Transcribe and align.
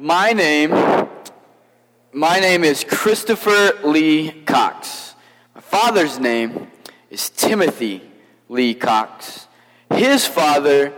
My 0.00 0.32
name, 0.32 0.70
my 2.12 2.38
name 2.38 2.62
is 2.62 2.84
Christopher 2.84 3.72
Lee 3.82 4.30
Cox. 4.46 5.16
My 5.56 5.60
father's 5.60 6.20
name 6.20 6.70
is 7.10 7.30
Timothy 7.30 8.08
Lee 8.48 8.74
Cox. 8.74 9.48
His 9.92 10.24
father 10.24 10.92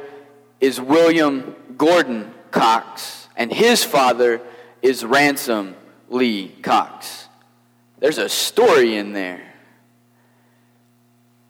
is 0.60 0.78
William 0.82 1.56
Gordon 1.78 2.30
Cox, 2.50 3.26
and 3.36 3.50
his 3.50 3.82
father 3.82 4.42
is 4.82 5.02
Ransom 5.02 5.76
Lee 6.10 6.48
Cox. 6.60 7.26
There's 8.00 8.18
a 8.18 8.28
story 8.28 8.96
in 8.96 9.14
there. 9.14 9.40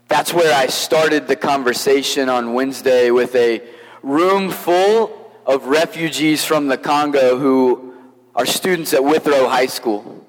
That's 0.07 0.33
where 0.33 0.55
I 0.55 0.69
started 0.69 1.27
the 1.27 1.35
conversation 1.35 2.29
on 2.29 2.55
Wednesday 2.55 3.11
with 3.11 3.35
a 3.35 3.61
room 4.05 4.53
full 4.53 5.20
of 5.47 5.67
refugees 5.67 6.45
from 6.45 6.69
the 6.69 6.79
Congo 6.79 7.39
who 7.39 7.95
are 8.35 8.47
students 8.47 8.95
at 8.95 9.03
Withrow 9.03 9.49
High 9.49 9.67
School. 9.67 10.27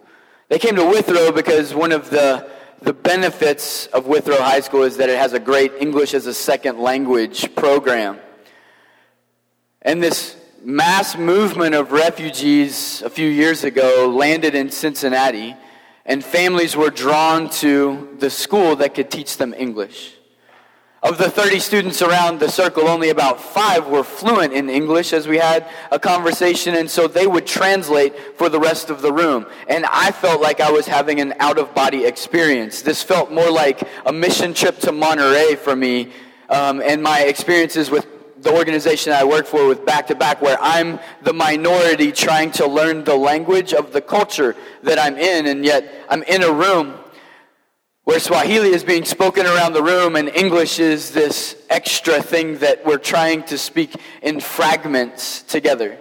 They 0.49 0.59
came 0.59 0.75
to 0.75 0.85
Withrow 0.85 1.31
because 1.31 1.73
one 1.73 1.91
of 1.91 2.09
the, 2.09 2.49
the 2.81 2.93
benefits 2.93 3.87
of 3.87 4.07
Withrow 4.07 4.37
High 4.37 4.59
School 4.61 4.83
is 4.83 4.97
that 4.97 5.09
it 5.09 5.17
has 5.17 5.33
a 5.33 5.39
great 5.39 5.73
English 5.79 6.13
as 6.13 6.25
a 6.25 6.33
second 6.33 6.79
language 6.79 7.53
program. 7.55 8.19
And 9.81 10.01
this 10.01 10.35
mass 10.63 11.17
movement 11.17 11.73
of 11.73 11.91
refugees 11.91 13.01
a 13.01 13.09
few 13.09 13.27
years 13.27 13.63
ago 13.63 14.13
landed 14.15 14.55
in 14.55 14.69
Cincinnati, 14.69 15.55
and 16.05 16.23
families 16.23 16.75
were 16.75 16.89
drawn 16.89 17.49
to 17.49 18.15
the 18.19 18.29
school 18.29 18.75
that 18.77 18.93
could 18.93 19.09
teach 19.09 19.37
them 19.37 19.53
English. 19.57 20.15
Of 21.03 21.17
the 21.17 21.31
30 21.31 21.57
students 21.57 22.03
around 22.03 22.39
the 22.39 22.47
circle, 22.47 22.87
only 22.87 23.09
about 23.09 23.41
five 23.41 23.87
were 23.87 24.03
fluent 24.03 24.53
in 24.53 24.69
English 24.69 25.13
as 25.13 25.27
we 25.27 25.39
had 25.39 25.67
a 25.91 25.97
conversation, 25.97 26.75
and 26.75 26.87
so 26.87 27.07
they 27.07 27.25
would 27.25 27.47
translate 27.47 28.15
for 28.37 28.49
the 28.49 28.59
rest 28.59 28.91
of 28.91 29.01
the 29.01 29.11
room. 29.11 29.47
And 29.67 29.87
I 29.87 30.11
felt 30.11 30.41
like 30.41 30.59
I 30.59 30.69
was 30.69 30.85
having 30.85 31.19
an 31.19 31.33
out 31.39 31.57
of 31.57 31.73
body 31.73 32.05
experience. 32.05 32.83
This 32.83 33.01
felt 33.01 33.31
more 33.31 33.49
like 33.49 33.81
a 34.05 34.13
mission 34.13 34.53
trip 34.53 34.77
to 34.81 34.91
Monterrey 34.91 35.57
for 35.57 35.75
me, 35.75 36.11
um, 36.49 36.83
and 36.83 37.01
my 37.01 37.21
experiences 37.21 37.89
with 37.89 38.05
the 38.43 38.55
organization 38.55 39.11
I 39.11 39.23
work 39.23 39.47
for 39.47 39.67
with 39.67 39.83
back 39.83 40.05
to 40.07 40.15
back, 40.15 40.39
where 40.39 40.59
I'm 40.61 40.99
the 41.23 41.33
minority 41.33 42.11
trying 42.11 42.51
to 42.51 42.67
learn 42.67 43.05
the 43.05 43.15
language 43.15 43.73
of 43.73 43.91
the 43.91 44.01
culture 44.01 44.55
that 44.83 44.99
I'm 44.99 45.17
in, 45.17 45.47
and 45.47 45.65
yet 45.65 46.05
I'm 46.09 46.21
in 46.23 46.43
a 46.43 46.51
room 46.51 47.00
where 48.03 48.19
Swahili 48.19 48.69
is 48.69 48.83
being 48.83 49.05
spoken 49.05 49.45
around 49.45 49.73
the 49.73 49.83
room 49.83 50.15
and 50.15 50.27
English 50.29 50.79
is 50.79 51.11
this 51.11 51.55
extra 51.69 52.21
thing 52.21 52.57
that 52.57 52.83
we're 52.85 52.97
trying 52.97 53.43
to 53.43 53.57
speak 53.57 53.95
in 54.21 54.39
fragments 54.39 55.43
together. 55.43 55.97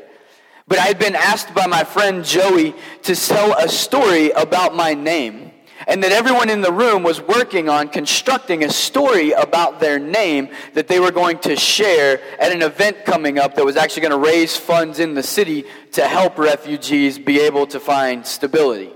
But 0.66 0.78
I 0.78 0.82
had 0.82 0.98
been 0.98 1.14
asked 1.14 1.54
by 1.54 1.66
my 1.66 1.84
friend 1.84 2.24
Joey 2.24 2.74
to 3.02 3.14
tell 3.14 3.52
a 3.58 3.68
story 3.68 4.30
about 4.30 4.74
my 4.74 4.94
name, 4.94 5.50
and 5.86 6.02
that 6.02 6.12
everyone 6.12 6.48
in 6.48 6.60
the 6.60 6.72
room 6.72 7.02
was 7.02 7.20
working 7.20 7.68
on 7.68 7.88
constructing 7.88 8.64
a 8.64 8.70
story 8.70 9.32
about 9.32 9.80
their 9.80 9.98
name 9.98 10.48
that 10.74 10.88
they 10.88 11.00
were 11.00 11.10
going 11.10 11.38
to 11.40 11.56
share 11.56 12.20
at 12.40 12.52
an 12.52 12.62
event 12.62 13.04
coming 13.04 13.38
up 13.38 13.56
that 13.56 13.64
was 13.64 13.76
actually 13.76 14.02
going 14.02 14.22
to 14.22 14.30
raise 14.30 14.56
funds 14.56 15.00
in 15.00 15.14
the 15.14 15.22
city 15.22 15.64
to 15.92 16.06
help 16.06 16.38
refugees 16.38 17.18
be 17.18 17.40
able 17.40 17.66
to 17.66 17.80
find 17.80 18.24
stability. 18.26 18.92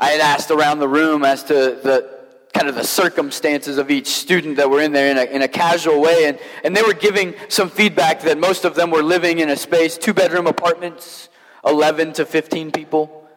I 0.00 0.10
had 0.10 0.20
asked 0.20 0.50
around 0.50 0.78
the 0.78 0.88
room 0.88 1.24
as 1.24 1.44
to 1.44 1.54
the 1.54 2.20
kind 2.54 2.68
of 2.68 2.74
the 2.74 2.84
circumstances 2.84 3.78
of 3.78 3.90
each 3.90 4.08
student 4.08 4.56
that 4.56 4.68
were 4.68 4.80
in 4.80 4.92
there 4.92 5.10
in 5.10 5.18
a, 5.18 5.24
in 5.24 5.42
a 5.42 5.48
casual 5.48 6.00
way, 6.00 6.24
and, 6.26 6.38
and 6.64 6.76
they 6.76 6.82
were 6.82 6.94
giving 6.94 7.34
some 7.48 7.70
feedback 7.70 8.22
that 8.22 8.38
most 8.38 8.64
of 8.64 8.74
them 8.74 8.90
were 8.90 9.02
living 9.02 9.38
in 9.38 9.50
a 9.50 9.56
space, 9.56 9.96
two 9.96 10.14
bedroom 10.14 10.46
apartments, 10.46 11.28
11 11.64 12.14
to 12.14 12.24
15 12.24 12.72
people. 12.72 13.28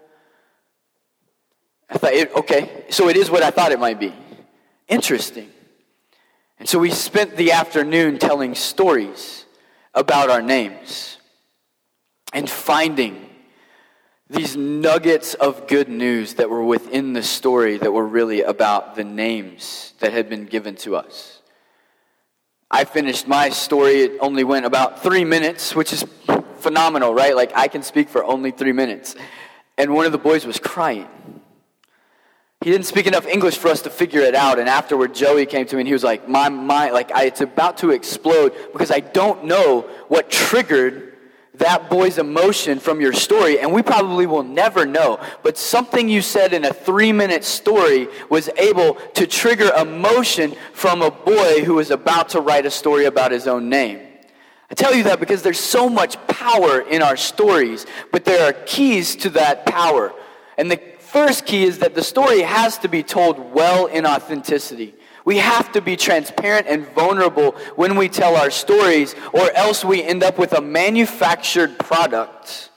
I 1.90 1.98
thought, 1.98 2.14
okay, 2.38 2.86
so 2.90 3.10
it 3.10 3.18
is 3.18 3.30
what 3.30 3.44
I 3.44 3.52
thought 3.52 3.72
it 3.72 3.80
might 3.80 4.00
be. 4.00 4.14
Interesting. 4.88 5.50
And 6.58 6.68
so 6.68 6.80
we 6.80 6.90
spent 6.90 7.36
the 7.36 7.52
afternoon 7.52 8.18
telling 8.18 8.56
stories 8.56 9.46
about 9.94 10.30
our 10.30 10.42
names 10.42 11.18
and 12.32 12.50
finding 12.50 13.23
these 14.34 14.58
nuggets 14.58 15.36
of 15.36 15.68
good 15.68 15.88
news 15.88 16.34
that 16.36 16.50
were 16.50 16.64
within 16.64 17.14
the 17.14 17.24
story 17.24 17.78
that 17.78 17.92
were 17.92 18.06
really 18.06 18.42
about 18.42 18.96
the 18.96 19.04
names 19.04 19.94
that 20.00 20.12
had 20.12 20.28
been 20.28 20.46
given 20.46 20.76
to 20.78 20.96
us. 20.96 21.40
I 22.70 22.86
finished 22.86 23.28
my 23.28 23.50
story, 23.50 24.02
it 24.02 24.18
only 24.20 24.44
went 24.44 24.66
about 24.66 25.04
three 25.04 25.24
minutes, 25.24 25.76
which 25.76 25.94
is 25.94 26.04
phenomenal, 26.58 27.14
right? 27.14 27.36
Like, 27.36 27.52
I 27.56 27.68
can 27.68 27.84
speak 27.84 28.10
for 28.10 28.26
only 28.26 28.50
three 28.50 28.72
minutes. 28.72 29.16
And 29.78 29.94
one 29.94 30.08
of 30.08 30.12
the 30.12 30.18
boys 30.18 30.46
was 30.46 30.58
crying. 30.58 31.08
He 32.64 32.72
didn't 32.72 32.88
speak 32.88 33.06
enough 33.06 33.28
English 33.28 33.58
for 33.58 33.68
us 33.68 33.82
to 33.84 33.90
figure 33.90 34.22
it 34.22 34.34
out. 34.34 34.58
And 34.58 34.68
afterward, 34.68 35.14
Joey 35.14 35.46
came 35.46 35.68
to 35.68 35.76
me 35.76 35.82
and 35.82 35.88
he 35.88 35.94
was 35.94 36.04
like, 36.04 36.28
My 36.28 36.50
mind, 36.50 36.94
like, 36.94 37.12
I, 37.12 37.26
it's 37.26 37.42
about 37.42 37.78
to 37.80 37.92
explode 37.92 38.54
because 38.72 38.90
I 38.90 39.02
don't 39.02 39.46
know 39.46 39.82
what 40.08 40.32
triggered 40.32 41.13
that 41.56 41.90
boy's 41.90 42.18
emotion 42.18 42.80
from 42.80 43.00
your 43.00 43.14
story, 43.14 43.60
and 43.60 43.72
we 43.72 43.84
probably 43.84 44.26
will 44.26 44.44
never 44.44 44.86
know. 44.86 45.20
But 45.44 45.58
something 45.58 46.10
you 46.10 46.22
said 46.22 46.52
in 46.54 46.66
a 46.66 46.74
three 46.74 47.12
minute 47.12 47.44
story 47.44 48.08
was 48.30 48.50
able 48.58 48.96
to 49.14 49.28
trigger 49.28 49.72
emotion 49.78 50.56
from 50.74 51.02
a 51.02 51.12
boy 51.12 51.64
who 51.64 51.76
was 51.76 51.92
about 51.92 52.30
to 52.30 52.42
write 52.42 52.66
a 52.66 52.72
story 52.72 53.06
about 53.06 53.32
his 53.32 53.48
own 53.48 53.70
name. 53.70 54.00
I 54.72 54.74
tell 54.74 54.96
you 54.96 55.04
that 55.04 55.20
because 55.20 55.44
there's 55.44 55.60
so 55.60 55.88
much 55.88 56.16
power 56.26 56.82
in 56.82 57.04
our 57.04 57.18
stories, 57.18 57.86
but 58.12 58.26
there 58.26 58.50
are 58.50 58.54
keys 58.54 59.16
to 59.18 59.30
that 59.32 59.68
power. 59.68 60.12
And 60.58 60.72
the 60.72 60.82
first 61.00 61.46
key 61.46 61.64
is 61.64 61.80
that 61.80 61.94
the 61.94 62.04
story 62.04 62.42
has 62.42 62.80
to 62.80 62.88
be 62.88 63.04
told 63.04 63.54
well 63.54 63.86
in 63.86 64.08
authenticity. 64.08 64.96
We 65.26 65.38
have 65.38 65.72
to 65.74 65.82
be 65.82 65.96
transparent 65.96 66.68
and 66.68 66.86
vulnerable 66.90 67.52
when 67.76 67.96
we 67.96 68.10
tell 68.10 68.36
our 68.36 68.52
stories, 68.52 69.16
or 69.32 69.52
else 69.52 69.86
we 69.86 70.04
end 70.04 70.24
up 70.24 70.38
with 70.38 70.54
a 70.54 70.62
manufactured 70.62 71.80
product 71.80 72.70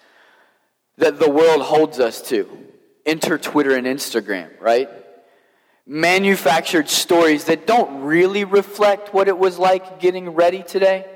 that 0.99 1.19
the 1.19 1.29
world 1.29 1.63
holds 1.63 1.99
us 1.99 2.23
to. 2.29 2.49
Enter 3.05 3.39
Twitter 3.39 3.77
and 3.77 3.87
Instagram, 3.87 4.51
right? 4.61 4.89
Manufactured 5.87 6.89
stories 6.89 7.45
that 7.45 7.67
don't 7.67 8.03
really 8.03 8.45
reflect 8.45 9.13
what 9.13 9.29
it 9.29 9.39
was 9.39 9.59
like 9.59 10.01
getting 10.01 10.31
ready 10.31 10.63
today, 10.63 11.07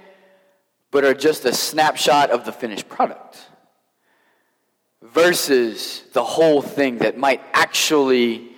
but 0.91 1.05
are 1.05 1.15
just 1.15 1.45
a 1.45 1.53
snapshot 1.53 2.31
of 2.31 2.45
the 2.45 2.53
finished 2.53 2.89
product. 2.89 3.39
Versus 5.03 6.03
the 6.13 6.23
whole 6.23 6.61
thing 6.61 6.99
that 6.99 7.17
might 7.17 7.41
actually 7.53 8.49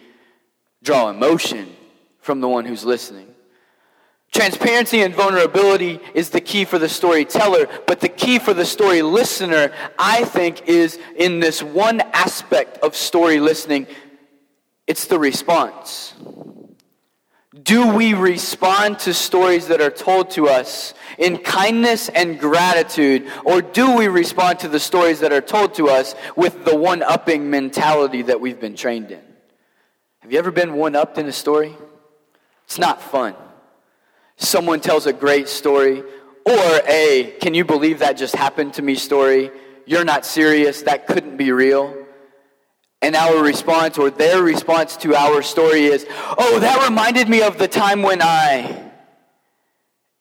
draw 0.82 1.08
emotion 1.08 1.74
from 2.22 2.40
the 2.40 2.48
one 2.48 2.64
who's 2.64 2.84
listening. 2.84 3.28
Transparency 4.32 5.02
and 5.02 5.14
vulnerability 5.14 6.00
is 6.14 6.30
the 6.30 6.40
key 6.40 6.64
for 6.64 6.78
the 6.78 6.88
storyteller, 6.88 7.68
but 7.86 8.00
the 8.00 8.08
key 8.08 8.38
for 8.38 8.54
the 8.54 8.64
story 8.64 9.02
listener, 9.02 9.70
I 9.98 10.24
think, 10.24 10.66
is 10.66 10.98
in 11.16 11.38
this 11.38 11.62
one 11.62 12.00
aspect 12.14 12.78
of 12.78 12.96
story 12.96 13.38
listening 13.38 13.86
it's 14.86 15.06
the 15.06 15.18
response. 15.18 16.14
Do 17.62 17.94
we 17.94 18.14
respond 18.14 18.98
to 19.00 19.14
stories 19.14 19.68
that 19.68 19.80
are 19.80 19.90
told 19.90 20.30
to 20.32 20.48
us 20.48 20.94
in 21.18 21.38
kindness 21.38 22.08
and 22.08 22.38
gratitude, 22.40 23.30
or 23.44 23.62
do 23.62 23.96
we 23.96 24.08
respond 24.08 24.58
to 24.60 24.68
the 24.68 24.80
stories 24.80 25.20
that 25.20 25.32
are 25.32 25.40
told 25.40 25.74
to 25.74 25.88
us 25.88 26.14
with 26.36 26.64
the 26.64 26.74
one 26.74 27.02
upping 27.02 27.48
mentality 27.50 28.22
that 28.22 28.40
we've 28.40 28.60
been 28.60 28.74
trained 28.74 29.10
in? 29.12 29.22
Have 30.20 30.32
you 30.32 30.38
ever 30.38 30.50
been 30.50 30.74
one 30.74 30.96
upped 30.96 31.18
in 31.18 31.26
a 31.26 31.32
story? 31.32 31.76
It's 32.64 32.78
not 32.78 33.02
fun. 33.02 33.34
Someone 34.36 34.80
tells 34.80 35.06
a 35.06 35.12
great 35.12 35.48
story, 35.48 36.02
or 36.44 36.80
a, 36.86 37.36
can 37.40 37.54
you 37.54 37.64
believe 37.64 38.00
that 38.00 38.16
just 38.16 38.34
happened 38.34 38.74
to 38.74 38.82
me 38.82 38.94
story? 38.94 39.50
You're 39.86 40.04
not 40.04 40.24
serious, 40.24 40.82
that 40.82 41.06
couldn't 41.06 41.36
be 41.36 41.52
real. 41.52 41.96
And 43.00 43.16
our 43.16 43.42
response, 43.42 43.98
or 43.98 44.10
their 44.10 44.42
response 44.42 44.96
to 44.98 45.14
our 45.14 45.42
story 45.42 45.86
is, 45.86 46.06
oh, 46.38 46.60
that 46.60 46.88
reminded 46.88 47.28
me 47.28 47.42
of 47.42 47.58
the 47.58 47.68
time 47.68 48.02
when 48.02 48.22
I. 48.22 48.90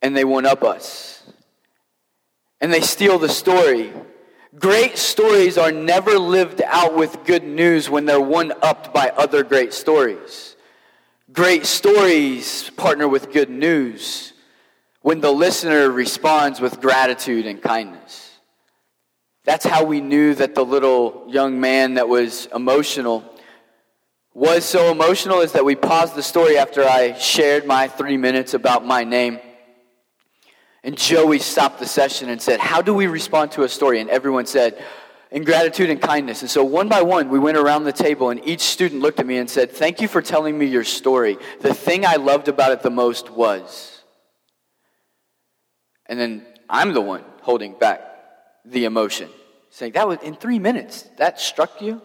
And 0.01 0.17
they 0.17 0.23
one 0.23 0.47
up 0.47 0.63
us. 0.63 1.23
And 2.59 2.73
they 2.73 2.81
steal 2.81 3.19
the 3.19 3.29
story. 3.29 3.93
Great 4.57 4.97
stories 4.97 5.57
are 5.57 5.71
never 5.71 6.17
lived 6.17 6.61
out 6.65 6.95
with 6.95 7.23
good 7.23 7.43
news 7.43 7.89
when 7.89 8.05
they're 8.05 8.19
one 8.19 8.51
upped 8.61 8.93
by 8.93 9.09
other 9.09 9.43
great 9.43 9.73
stories. 9.73 10.50
Great 11.31 11.65
stories 11.65 12.71
partner 12.71 13.07
with 13.07 13.31
good 13.31 13.49
news 13.49 14.33
when 15.01 15.21
the 15.21 15.31
listener 15.31 15.89
responds 15.89 16.59
with 16.59 16.81
gratitude 16.81 17.45
and 17.45 17.61
kindness. 17.61 18.39
That's 19.45 19.65
how 19.65 19.85
we 19.85 20.01
knew 20.01 20.33
that 20.35 20.55
the 20.55 20.65
little 20.65 21.25
young 21.29 21.61
man 21.61 21.93
that 21.93 22.09
was 22.09 22.47
emotional 22.53 23.23
was 24.33 24.65
so 24.65 24.91
emotional 24.91 25.41
is 25.41 25.53
that 25.53 25.63
we 25.63 25.75
paused 25.75 26.15
the 26.15 26.23
story 26.23 26.57
after 26.57 26.83
I 26.83 27.13
shared 27.13 27.65
my 27.65 27.87
three 27.87 28.17
minutes 28.17 28.53
about 28.53 28.85
my 28.85 29.03
name. 29.03 29.39
And 30.83 30.97
Joey 30.97 31.39
stopped 31.39 31.79
the 31.79 31.85
session 31.85 32.29
and 32.29 32.41
said, 32.41 32.59
How 32.59 32.81
do 32.81 32.93
we 32.93 33.07
respond 33.07 33.51
to 33.53 33.63
a 33.63 33.69
story? 33.69 34.01
And 34.01 34.09
everyone 34.09 34.47
said, 34.47 34.83
in 35.31 35.45
gratitude 35.45 35.89
and 35.89 36.01
kindness. 36.01 36.41
And 36.41 36.51
so, 36.51 36.63
one 36.63 36.89
by 36.89 37.01
one, 37.01 37.29
we 37.29 37.39
went 37.39 37.57
around 37.57 37.85
the 37.85 37.93
table, 37.93 38.29
and 38.29 38.45
each 38.45 38.61
student 38.61 39.01
looked 39.01 39.19
at 39.19 39.25
me 39.25 39.37
and 39.37 39.49
said, 39.49 39.71
Thank 39.71 40.01
you 40.01 40.07
for 40.07 40.21
telling 40.21 40.57
me 40.57 40.65
your 40.65 40.83
story. 40.83 41.37
The 41.61 41.73
thing 41.73 42.05
I 42.05 42.17
loved 42.17 42.47
about 42.47 42.71
it 42.73 42.81
the 42.81 42.89
most 42.89 43.29
was. 43.29 44.01
And 46.05 46.19
then 46.19 46.45
I'm 46.69 46.93
the 46.93 47.01
one 47.01 47.23
holding 47.41 47.73
back 47.73 48.01
the 48.65 48.85
emotion, 48.85 49.29
saying, 49.69 49.93
That 49.93 50.07
was 50.07 50.19
in 50.21 50.35
three 50.35 50.59
minutes. 50.59 51.03
That 51.17 51.39
struck 51.39 51.81
you? 51.81 52.01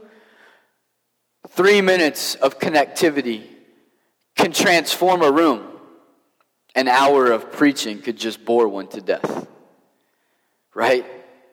Three 1.49 1.81
minutes 1.81 2.37
of 2.37 2.59
connectivity 2.59 3.45
can 4.37 4.53
transform 4.53 5.23
a 5.23 5.31
room. 5.31 5.65
An 6.75 6.89
hour 6.89 7.33
of 7.33 7.53
preaching 7.53 8.03
could 8.03 8.19
just 8.19 8.45
bore 8.45 8.69
one 8.69 8.89
to 8.89 9.01
death. 9.01 9.49
Right? 10.75 11.07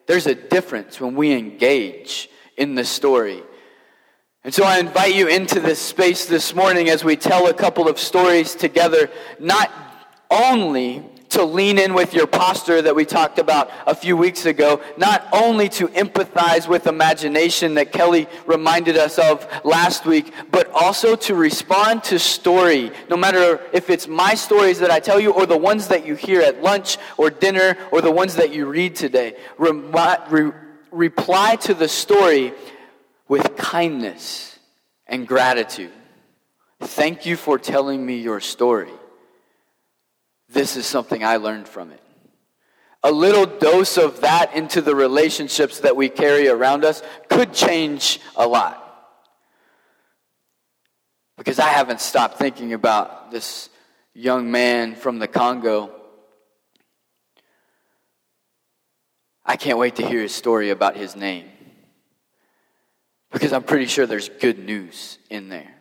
There's 0.06 0.26
a 0.26 0.34
difference 0.34 1.00
when 1.00 1.14
we 1.14 1.32
engage 1.32 2.28
in 2.56 2.74
the 2.74 2.84
story. 2.84 3.42
And 4.44 4.52
so 4.52 4.64
I 4.64 4.78
invite 4.78 5.14
you 5.14 5.28
into 5.28 5.60
this 5.60 5.78
space 5.78 6.26
this 6.26 6.54
morning 6.54 6.90
as 6.90 7.02
we 7.02 7.16
tell 7.16 7.46
a 7.48 7.54
couple 7.54 7.88
of 7.88 7.98
stories 7.98 8.54
together, 8.54 9.10
not 9.38 9.70
only 10.30 11.02
to 11.34 11.44
lean 11.44 11.78
in 11.78 11.94
with 11.94 12.14
your 12.14 12.26
posture 12.26 12.80
that 12.80 12.94
we 12.94 13.04
talked 13.04 13.38
about 13.38 13.70
a 13.86 13.94
few 13.94 14.16
weeks 14.16 14.46
ago, 14.46 14.80
not 14.96 15.26
only 15.32 15.68
to 15.68 15.88
empathize 15.88 16.68
with 16.68 16.86
imagination 16.86 17.74
that 17.74 17.92
Kelly 17.92 18.26
reminded 18.46 18.96
us 18.96 19.18
of 19.18 19.46
last 19.64 20.06
week, 20.06 20.32
but 20.50 20.70
also 20.72 21.16
to 21.16 21.34
respond 21.34 22.04
to 22.04 22.18
story, 22.18 22.92
no 23.10 23.16
matter 23.16 23.60
if 23.72 23.90
it's 23.90 24.06
my 24.06 24.34
stories 24.34 24.78
that 24.78 24.90
I 24.90 25.00
tell 25.00 25.18
you 25.18 25.32
or 25.32 25.44
the 25.46 25.56
ones 25.56 25.88
that 25.88 26.06
you 26.06 26.14
hear 26.14 26.40
at 26.40 26.62
lunch 26.62 26.98
or 27.16 27.30
dinner 27.30 27.76
or 27.90 28.00
the 28.00 28.12
ones 28.12 28.36
that 28.36 28.52
you 28.52 28.66
read 28.66 28.94
today. 28.96 29.36
re- 29.58 30.52
reply 30.92 31.56
to 31.56 31.74
the 31.74 31.88
story 31.88 32.54
with 33.26 33.56
kindness 33.56 34.56
and 35.08 35.26
gratitude. 35.26 35.92
Thank 36.80 37.26
you 37.26 37.36
for 37.36 37.58
telling 37.58 38.04
me 38.04 38.18
your 38.18 38.40
story. 38.40 38.92
This 40.48 40.76
is 40.76 40.86
something 40.86 41.24
I 41.24 41.36
learned 41.36 41.68
from 41.68 41.90
it. 41.90 42.00
A 43.02 43.12
little 43.12 43.44
dose 43.44 43.98
of 43.98 44.22
that 44.22 44.54
into 44.54 44.80
the 44.80 44.94
relationships 44.94 45.80
that 45.80 45.94
we 45.94 46.08
carry 46.08 46.48
around 46.48 46.84
us 46.84 47.02
could 47.28 47.52
change 47.52 48.20
a 48.34 48.46
lot. 48.46 48.80
Because 51.36 51.58
I 51.58 51.68
haven't 51.68 52.00
stopped 52.00 52.38
thinking 52.38 52.72
about 52.72 53.30
this 53.30 53.68
young 54.14 54.50
man 54.50 54.94
from 54.94 55.18
the 55.18 55.28
Congo. 55.28 55.90
I 59.44 59.56
can't 59.56 59.78
wait 59.78 59.96
to 59.96 60.06
hear 60.06 60.22
his 60.22 60.34
story 60.34 60.70
about 60.70 60.96
his 60.96 61.16
name. 61.16 61.50
Because 63.30 63.52
I'm 63.52 63.64
pretty 63.64 63.86
sure 63.86 64.06
there's 64.06 64.28
good 64.28 64.60
news 64.60 65.18
in 65.28 65.48
there. 65.48 65.73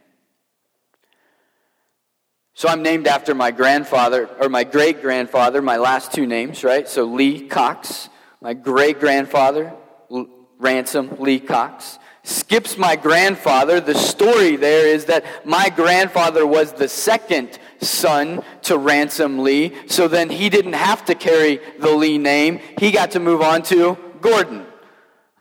So 2.55 2.67
I'm 2.67 2.83
named 2.83 3.07
after 3.07 3.33
my 3.33 3.51
grandfather, 3.51 4.29
or 4.39 4.47
my 4.47 4.63
great 4.63 5.01
grandfather, 5.01 5.61
my 5.61 5.77
last 5.77 6.13
two 6.13 6.27
names, 6.27 6.63
right? 6.63 6.88
So 6.88 7.05
Lee 7.05 7.47
Cox, 7.47 8.09
my 8.41 8.53
great 8.53 9.00
grandfather, 9.00 9.73
L- 10.11 10.27
Ransom 10.59 11.15
Lee 11.19 11.39
Cox. 11.39 11.97
Skips 12.25 12.77
my 12.77 12.95
grandfather. 12.95 13.81
The 13.81 13.95
story 13.95 14.55
there 14.55 14.88
is 14.88 15.05
that 15.05 15.25
my 15.45 15.69
grandfather 15.69 16.47
was 16.47 16.71
the 16.71 16.88
second 16.88 17.59
son 17.81 18.44
to 18.61 18.77
Ransom 18.77 19.39
Lee, 19.39 19.73
so 19.88 20.07
then 20.07 20.29
he 20.29 20.49
didn't 20.49 20.73
have 20.73 21.03
to 21.06 21.15
carry 21.15 21.59
the 21.79 21.91
Lee 21.91 22.17
name. 22.17 22.59
He 22.77 22.91
got 22.91 23.11
to 23.11 23.19
move 23.19 23.41
on 23.41 23.63
to 23.63 23.97
Gordon. 24.21 24.65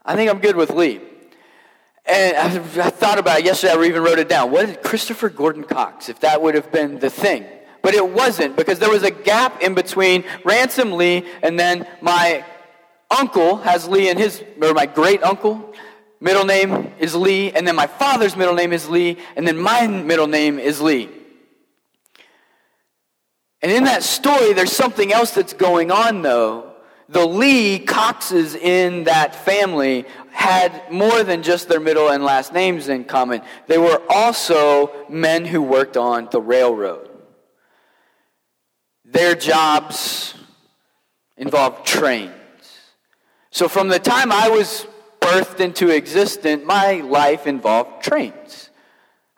I 0.04 0.16
think 0.16 0.28
I'm 0.28 0.40
good 0.40 0.56
with 0.56 0.70
Lee. 0.70 1.00
And 2.04 2.36
I, 2.36 2.86
I 2.86 2.90
thought 2.90 3.18
about 3.18 3.40
it 3.40 3.44
yesterday, 3.44 3.74
I 3.74 3.84
even 3.84 4.02
wrote 4.02 4.18
it 4.18 4.28
down. 4.28 4.50
What 4.50 4.68
is 4.68 4.76
Christopher 4.82 5.28
Gordon 5.28 5.64
Cox, 5.64 6.08
if 6.08 6.20
that 6.20 6.42
would 6.42 6.54
have 6.54 6.72
been 6.72 6.98
the 6.98 7.10
thing? 7.10 7.44
But 7.80 7.94
it 7.94 8.08
wasn't, 8.08 8.56
because 8.56 8.78
there 8.78 8.90
was 8.90 9.02
a 9.02 9.10
gap 9.10 9.62
in 9.62 9.74
between 9.74 10.24
Ransom 10.44 10.92
Lee 10.92 11.24
and 11.42 11.58
then 11.58 11.86
my 12.00 12.44
uncle 13.10 13.56
has 13.58 13.88
Lee 13.88 14.08
and 14.08 14.18
his, 14.18 14.42
or 14.60 14.72
my 14.72 14.86
great 14.86 15.22
uncle, 15.22 15.74
middle 16.20 16.44
name 16.44 16.92
is 16.98 17.14
Lee, 17.14 17.52
and 17.52 17.66
then 17.66 17.76
my 17.76 17.86
father's 17.86 18.36
middle 18.36 18.54
name 18.54 18.72
is 18.72 18.88
Lee, 18.88 19.18
and 19.36 19.46
then 19.46 19.58
my 19.58 19.86
middle 19.86 20.28
name 20.28 20.58
is 20.58 20.80
Lee. 20.80 21.08
And 23.60 23.70
in 23.70 23.84
that 23.84 24.02
story, 24.02 24.52
there's 24.54 24.72
something 24.72 25.12
else 25.12 25.32
that's 25.32 25.52
going 25.52 25.92
on, 25.92 26.22
though. 26.22 26.71
The 27.12 27.26
Lee 27.26 27.78
Coxes 27.78 28.54
in 28.54 29.04
that 29.04 29.34
family 29.34 30.06
had 30.30 30.90
more 30.90 31.22
than 31.22 31.42
just 31.42 31.68
their 31.68 31.78
middle 31.78 32.08
and 32.08 32.24
last 32.24 32.54
names 32.54 32.88
in 32.88 33.04
common. 33.04 33.42
They 33.66 33.76
were 33.76 34.00
also 34.08 35.06
men 35.10 35.44
who 35.44 35.60
worked 35.60 35.98
on 35.98 36.28
the 36.32 36.40
railroad. 36.40 37.10
Their 39.04 39.34
jobs 39.34 40.34
involved 41.36 41.84
trains. 41.84 42.32
So 43.50 43.68
from 43.68 43.88
the 43.88 43.98
time 43.98 44.32
I 44.32 44.48
was 44.48 44.86
birthed 45.20 45.60
into 45.60 45.90
existence, 45.90 46.62
my 46.64 46.94
life 46.94 47.46
involved 47.46 48.02
trains. 48.02 48.70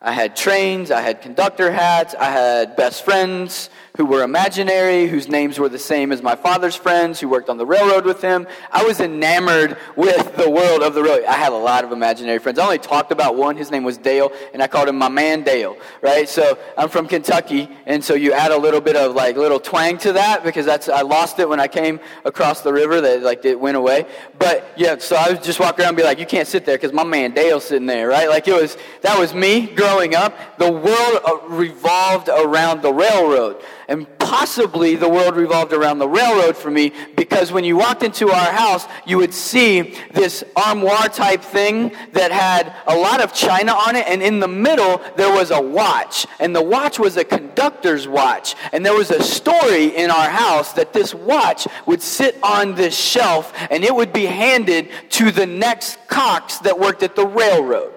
I 0.00 0.12
had 0.12 0.37
trains, 0.37 0.93
I 0.93 1.00
had 1.00 1.23
conductor 1.23 1.73
hats, 1.73 2.15
I 2.15 2.27
had 2.31 2.77
best 2.77 3.05
friends, 3.05 3.69
who 3.96 4.05
were 4.05 4.25
imaginary, 4.25 5.06
whose 5.06 5.29
names 5.29 5.56
were 5.56 5.69
the 5.69 5.79
same 5.79 6.11
as 6.11 6.20
my 6.20 6.35
father's 6.35 6.75
friends 6.75 7.20
who 7.20 7.29
worked 7.29 7.49
on 7.49 7.58
the 7.58 7.64
railroad 7.64 8.05
with 8.05 8.20
him. 8.20 8.44
I 8.73 8.82
was 8.82 8.99
enamored 8.99 9.76
with 9.94 10.35
the 10.35 10.50
world 10.50 10.82
of 10.82 10.94
the 10.94 11.02
railroad. 11.05 11.26
I 11.26 11.35
had 11.35 11.52
a 11.52 11.56
lot 11.56 11.85
of 11.85 11.93
imaginary 11.93 12.41
friends. 12.41 12.58
I 12.58 12.64
only 12.64 12.79
talked 12.79 13.12
about 13.12 13.37
one. 13.37 13.56
His 13.56 13.70
name 13.70 13.85
was 13.85 13.96
Dale, 13.96 14.32
and 14.52 14.61
I 14.61 14.67
called 14.67 14.88
him 14.88 14.96
my 14.96 15.08
man 15.08 15.44
Dale, 15.44 15.76
right? 16.02 16.29
So 16.29 16.58
I'm 16.76 16.88
from 16.88 17.06
Kentucky, 17.06 17.69
and 17.87 18.02
so 18.02 18.14
you 18.14 18.32
add 18.32 18.50
a 18.50 18.56
little 18.56 18.81
bit 18.81 18.96
of 18.96 19.14
like 19.14 19.37
little 19.37 19.61
twang 19.61 19.96
to 19.99 20.14
that 20.14 20.43
because 20.43 20.67
that's 20.67 20.88
I 20.88 21.02
lost 21.02 21.38
it 21.38 21.49
when 21.49 21.61
I 21.61 21.69
came 21.69 22.00
across 22.25 22.62
the 22.62 22.73
river 22.73 23.00
that 23.00 23.23
like 23.23 23.44
it 23.44 23.61
went 23.61 23.76
away. 23.76 24.06
But 24.41 24.73
yeah, 24.76 24.99
so 24.99 25.14
I 25.14 25.29
would 25.29 25.44
just 25.44 25.61
walk 25.61 25.79
around 25.79 25.91
and 25.91 25.96
be 25.96 26.02
like, 26.02 26.19
you 26.19 26.26
can't 26.26 26.49
sit 26.49 26.67
there 26.67 26.76
because 26.76 26.93
my 26.93 27.05
man 27.05 27.32
Dale's 27.32 27.67
sitting 27.67 27.87
there, 27.87 28.08
right? 28.08 28.29
Like 28.29 28.49
it 28.49 28.61
was 28.61 28.76
that 29.02 29.17
was 29.17 29.35
me 29.35 29.67
growing 29.67 30.17
up. 30.17 30.58
The 30.58 30.73
world 30.73 31.20
uh, 31.25 31.49
revolved 31.49 32.29
around 32.29 32.82
the 32.82 32.93
railroad. 32.93 33.62
And 33.89 34.07
possibly 34.19 34.97
the 34.97 35.09
world 35.09 35.37
revolved 35.37 35.73
around 35.73 35.99
the 35.99 36.09
railroad 36.09 36.57
for 36.57 36.71
me 36.71 36.93
because 37.17 37.53
when 37.53 37.65
you 37.65 37.77
walked 37.77 38.03
into 38.03 38.31
our 38.31 38.53
house, 38.53 38.87
you 39.07 39.19
would 39.19 39.35
see 39.35 39.95
this 40.13 40.43
armoire 40.57 41.09
type 41.09 41.43
thing 41.43 41.93
that 42.13 42.33
had 42.33 42.75
a 42.87 42.97
lot 42.97 43.23
of 43.23 43.32
china 43.35 43.73
on 43.73 43.97
it. 43.97 44.06
And 44.08 44.23
in 44.23 44.41
the 44.41 44.49
middle, 44.49 45.01
there 45.17 45.32
was 45.32 45.51
a 45.51 45.61
watch. 45.61 46.27
And 46.41 46.55
the 46.55 46.63
watch 46.63 46.99
was 46.99 47.17
a 47.17 47.25
conductor's 47.25 48.08
watch. 48.08 48.55
And 48.73 48.85
there 48.85 48.94
was 48.94 49.11
a 49.11 49.23
story 49.23 49.97
in 49.97 50.11
our 50.11 50.31
house 50.31 50.73
that 50.75 50.93
this 50.93 51.15
watch 51.15 51.67
would 51.87 52.03
sit 52.03 52.39
on 52.43 52.75
this 52.75 52.97
shelf 52.97 53.53
and 53.70 53.85
it 53.85 53.94
would 53.94 54.13
be 54.13 54.27
handed 54.27 54.89
to 55.11 55.31
the 55.31 55.47
next 55.47 55.99
Cox 56.08 56.58
that 56.58 56.79
worked 56.79 57.03
at 57.03 57.17
the 57.17 57.27
railroad 57.27 57.93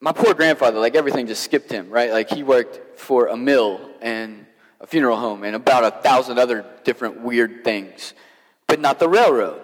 my 0.00 0.12
poor 0.12 0.34
grandfather, 0.34 0.78
like 0.78 0.94
everything 0.94 1.26
just 1.26 1.42
skipped 1.42 1.70
him, 1.70 1.90
right? 1.90 2.10
Like 2.10 2.30
he 2.30 2.42
worked 2.42 2.98
for 2.98 3.26
a 3.26 3.36
mill 3.36 3.80
and 4.00 4.46
a 4.80 4.86
funeral 4.86 5.16
home 5.16 5.44
and 5.44 5.54
about 5.54 5.84
a 5.84 5.90
thousand 5.90 6.38
other 6.38 6.64
different 6.84 7.20
weird 7.20 7.64
things, 7.64 8.14
but 8.66 8.80
not 8.80 8.98
the 8.98 9.08
railroad. 9.08 9.60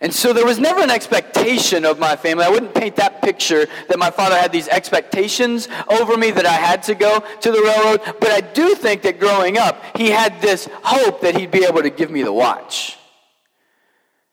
And 0.00 0.14
so 0.14 0.32
there 0.32 0.44
was 0.44 0.60
never 0.60 0.80
an 0.80 0.90
expectation 0.90 1.84
of 1.84 1.98
my 1.98 2.14
family. 2.14 2.44
I 2.44 2.50
wouldn't 2.50 2.74
paint 2.74 2.96
that 2.96 3.20
picture 3.20 3.66
that 3.88 3.98
my 3.98 4.10
father 4.10 4.36
had 4.36 4.52
these 4.52 4.68
expectations 4.68 5.68
over 5.88 6.16
me 6.16 6.30
that 6.30 6.46
I 6.46 6.52
had 6.52 6.84
to 6.84 6.94
go 6.94 7.18
to 7.18 7.50
the 7.50 7.60
railroad. 7.60 8.14
But 8.20 8.30
I 8.30 8.40
do 8.40 8.76
think 8.76 9.02
that 9.02 9.18
growing 9.18 9.58
up, 9.58 9.82
he 9.96 10.10
had 10.10 10.40
this 10.40 10.68
hope 10.84 11.22
that 11.22 11.36
he'd 11.36 11.50
be 11.50 11.64
able 11.64 11.82
to 11.82 11.90
give 11.90 12.12
me 12.12 12.22
the 12.22 12.32
watch. 12.32 12.96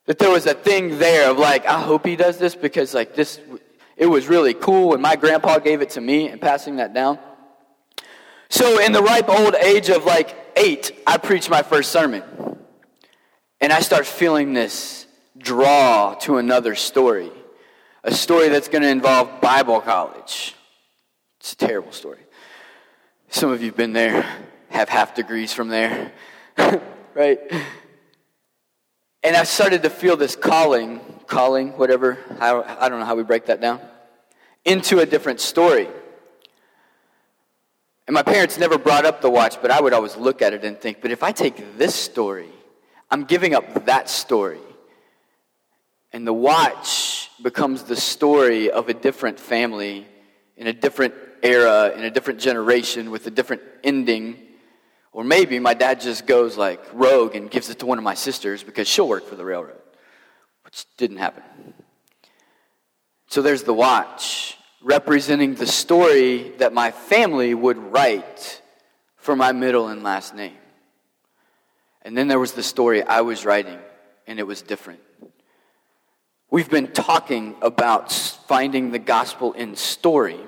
That 0.06 0.20
there 0.20 0.30
was 0.30 0.46
a 0.46 0.54
thing 0.54 1.00
there 1.00 1.32
of 1.32 1.40
like, 1.40 1.66
I 1.66 1.80
hope 1.82 2.06
he 2.06 2.16
does 2.16 2.38
this 2.38 2.54
because 2.54 2.94
like 2.94 3.16
this 3.16 3.40
it 3.98 4.08
was 4.08 4.28
really 4.28 4.54
cool 4.54 4.90
when 4.90 5.02
my 5.02 5.16
grandpa 5.16 5.60
gave 5.60 5.82
it 5.82 5.92
to 5.92 6.02
me 6.02 6.28
and 6.28 6.42
passing 6.42 6.78
that 6.78 6.94
down. 6.94 7.18
So, 8.50 8.80
in 8.80 8.92
the 8.92 9.02
ripe 9.02 9.30
old 9.30 9.56
age 9.56 9.90
of 9.90 10.06
like 10.06 10.36
eight, 10.56 10.92
I 11.08 11.18
preached 11.18 11.50
my 11.50 11.62
first 11.62 11.92
sermon. 11.92 12.24
And 13.62 13.72
I 13.72 13.80
start 13.80 14.06
feeling 14.06 14.54
this 14.54 15.08
draw 15.38 16.14
to 16.22 16.38
another 16.38 16.76
story, 16.76 17.32
a 18.04 18.14
story 18.14 18.50
that's 18.50 18.68
going 18.68 18.84
to 18.84 18.90
involve 18.90 19.42
Bible 19.42 19.82
college. 19.82 20.56
It's 21.40 21.54
a 21.54 21.58
terrible 21.58 21.92
story. 21.92 22.20
Some 23.30 23.52
of 23.52 23.62
you 23.62 23.68
have 23.68 23.78
been 23.78 23.94
there, 23.94 24.26
have 24.70 24.90
half 24.90 25.16
degrees 25.16 25.54
from 25.54 25.70
there, 25.70 26.12
right? 27.14 27.40
And 29.24 29.36
I 29.36 29.44
started 29.44 29.84
to 29.84 29.90
feel 29.90 30.18
this 30.18 30.36
calling 30.36 31.02
calling, 31.28 31.78
whatever, 31.78 32.18
I, 32.40 32.78
I 32.80 32.90
don't 32.90 33.00
know 33.00 33.06
how 33.06 33.16
we 33.16 33.24
break 33.24 33.46
that 33.48 33.62
down, 33.62 33.82
into 34.64 35.00
a 35.00 35.06
different 35.06 35.40
story. 35.40 35.88
And 38.08 38.14
my 38.14 38.24
parents 38.24 38.58
never 38.58 38.78
brought 38.78 39.06
up 39.06 39.22
the 39.22 39.30
watch, 39.30 39.62
but 39.62 39.72
I 39.72 39.82
would 39.82 39.94
always 39.94 40.16
look 40.16 40.42
at 40.42 40.54
it 40.54 40.64
and 40.64 40.80
think, 40.80 41.02
but 41.02 41.12
if 41.12 41.24
I 41.24 41.32
take 41.32 41.78
this 41.78 41.96
story, 41.96 42.50
I'm 43.10 43.24
giving 43.24 43.56
up 43.56 43.86
that 43.86 44.10
story. 44.10 44.60
And 46.14 46.26
the 46.26 46.34
watch 46.34 47.30
becomes 47.42 47.84
the 47.84 47.96
story 47.96 48.72
of 48.72 48.90
a 48.90 48.94
different 48.94 49.40
family 49.40 50.08
in 50.56 50.68
a 50.68 50.74
different 50.74 51.14
era, 51.44 51.92
in 51.96 52.04
a 52.04 52.10
different 52.10 52.40
generation, 52.40 53.12
with 53.12 53.28
a 53.28 53.32
different 53.32 53.62
ending. 53.84 54.38
Or 55.12 55.24
maybe 55.24 55.60
my 55.60 55.74
dad 55.74 56.00
just 56.00 56.26
goes 56.26 56.58
like 56.58 56.82
rogue 56.94 57.36
and 57.36 57.50
gives 57.50 57.70
it 57.70 57.80
to 57.80 57.86
one 57.86 57.98
of 57.98 58.04
my 58.04 58.14
sisters 58.14 58.64
because 58.64 58.88
she'll 58.88 59.08
work 59.08 59.28
for 59.28 59.36
the 59.36 59.46
railroad, 59.46 59.82
which 60.76 60.86
didn't 60.98 61.18
happen. 61.18 61.44
So 63.28 63.42
there's 63.42 63.64
the 63.64 63.74
watch 63.74 64.58
representing 64.82 65.56
the 65.56 65.66
story 65.66 66.50
that 66.58 66.74
my 66.74 66.92
family 66.92 67.54
would 67.54 67.78
write 67.78 68.62
for 69.16 69.38
my 69.38 69.54
middle 69.54 69.88
and 69.88 70.04
last 70.04 70.36
name. 70.36 70.58
And 72.02 72.18
then 72.18 72.28
there 72.28 72.40
was 72.40 72.52
the 72.52 72.62
story 72.62 73.04
I 73.04 73.22
was 73.22 73.46
writing, 73.46 73.80
and 74.28 74.38
it 74.38 74.46
was 74.46 74.62
different. 74.62 75.00
We've 76.52 76.70
been 76.70 76.92
talking 76.92 77.56
about 77.62 78.12
finding 78.12 78.92
the 78.92 79.00
gospel 79.00 79.54
in 79.54 79.78
story. 79.78 80.40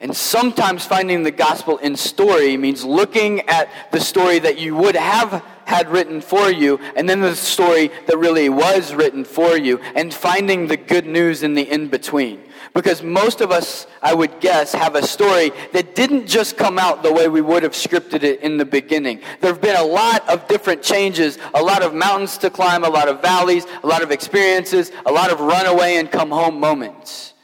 And 0.00 0.16
sometimes 0.16 0.84
finding 0.84 1.22
the 1.22 1.30
gospel 1.30 1.78
in 1.78 1.94
story 1.94 2.56
means 2.56 2.84
looking 2.84 3.48
at 3.48 3.68
the 3.92 4.00
story 4.00 4.40
that 4.40 4.58
you 4.58 4.74
would 4.74 4.96
have 4.96 5.44
had 5.70 5.88
written 5.88 6.20
for 6.20 6.50
you, 6.50 6.80
and 6.96 7.08
then 7.08 7.20
the 7.20 7.36
story 7.36 7.92
that 8.08 8.18
really 8.18 8.48
was 8.48 8.92
written 8.92 9.24
for 9.24 9.56
you, 9.56 9.78
and 9.94 10.12
finding 10.12 10.66
the 10.66 10.76
good 10.76 11.06
news 11.06 11.44
in 11.44 11.54
the 11.54 11.62
in 11.62 11.86
between. 11.86 12.42
Because 12.74 13.04
most 13.04 13.40
of 13.40 13.52
us, 13.52 13.86
I 14.02 14.12
would 14.12 14.40
guess, 14.40 14.72
have 14.72 14.96
a 14.96 15.06
story 15.06 15.52
that 15.72 15.94
didn't 15.94 16.26
just 16.26 16.56
come 16.56 16.76
out 16.76 17.04
the 17.04 17.12
way 17.12 17.28
we 17.28 17.40
would 17.40 17.62
have 17.62 17.72
scripted 17.72 18.24
it 18.24 18.40
in 18.40 18.58
the 18.58 18.64
beginning. 18.64 19.20
There 19.40 19.52
have 19.52 19.62
been 19.62 19.76
a 19.76 19.84
lot 19.84 20.28
of 20.28 20.46
different 20.48 20.82
changes, 20.82 21.38
a 21.54 21.62
lot 21.62 21.82
of 21.82 21.94
mountains 21.94 22.36
to 22.38 22.50
climb, 22.50 22.82
a 22.82 22.88
lot 22.88 23.08
of 23.08 23.22
valleys, 23.22 23.64
a 23.84 23.86
lot 23.86 24.02
of 24.02 24.10
experiences, 24.10 24.90
a 25.06 25.12
lot 25.12 25.30
of 25.30 25.38
runaway 25.38 25.96
and 25.96 26.10
come 26.10 26.30
home 26.30 26.58
moments. 26.58 27.34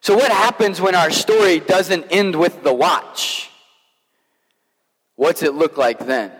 So, 0.00 0.16
what 0.16 0.32
happens 0.32 0.80
when 0.80 0.94
our 0.94 1.10
story 1.10 1.60
doesn't 1.60 2.06
end 2.10 2.34
with 2.34 2.62
the 2.62 2.72
watch? 2.72 3.50
What's 5.16 5.42
it 5.42 5.54
look 5.54 5.76
like 5.76 5.98
then? 6.06 6.32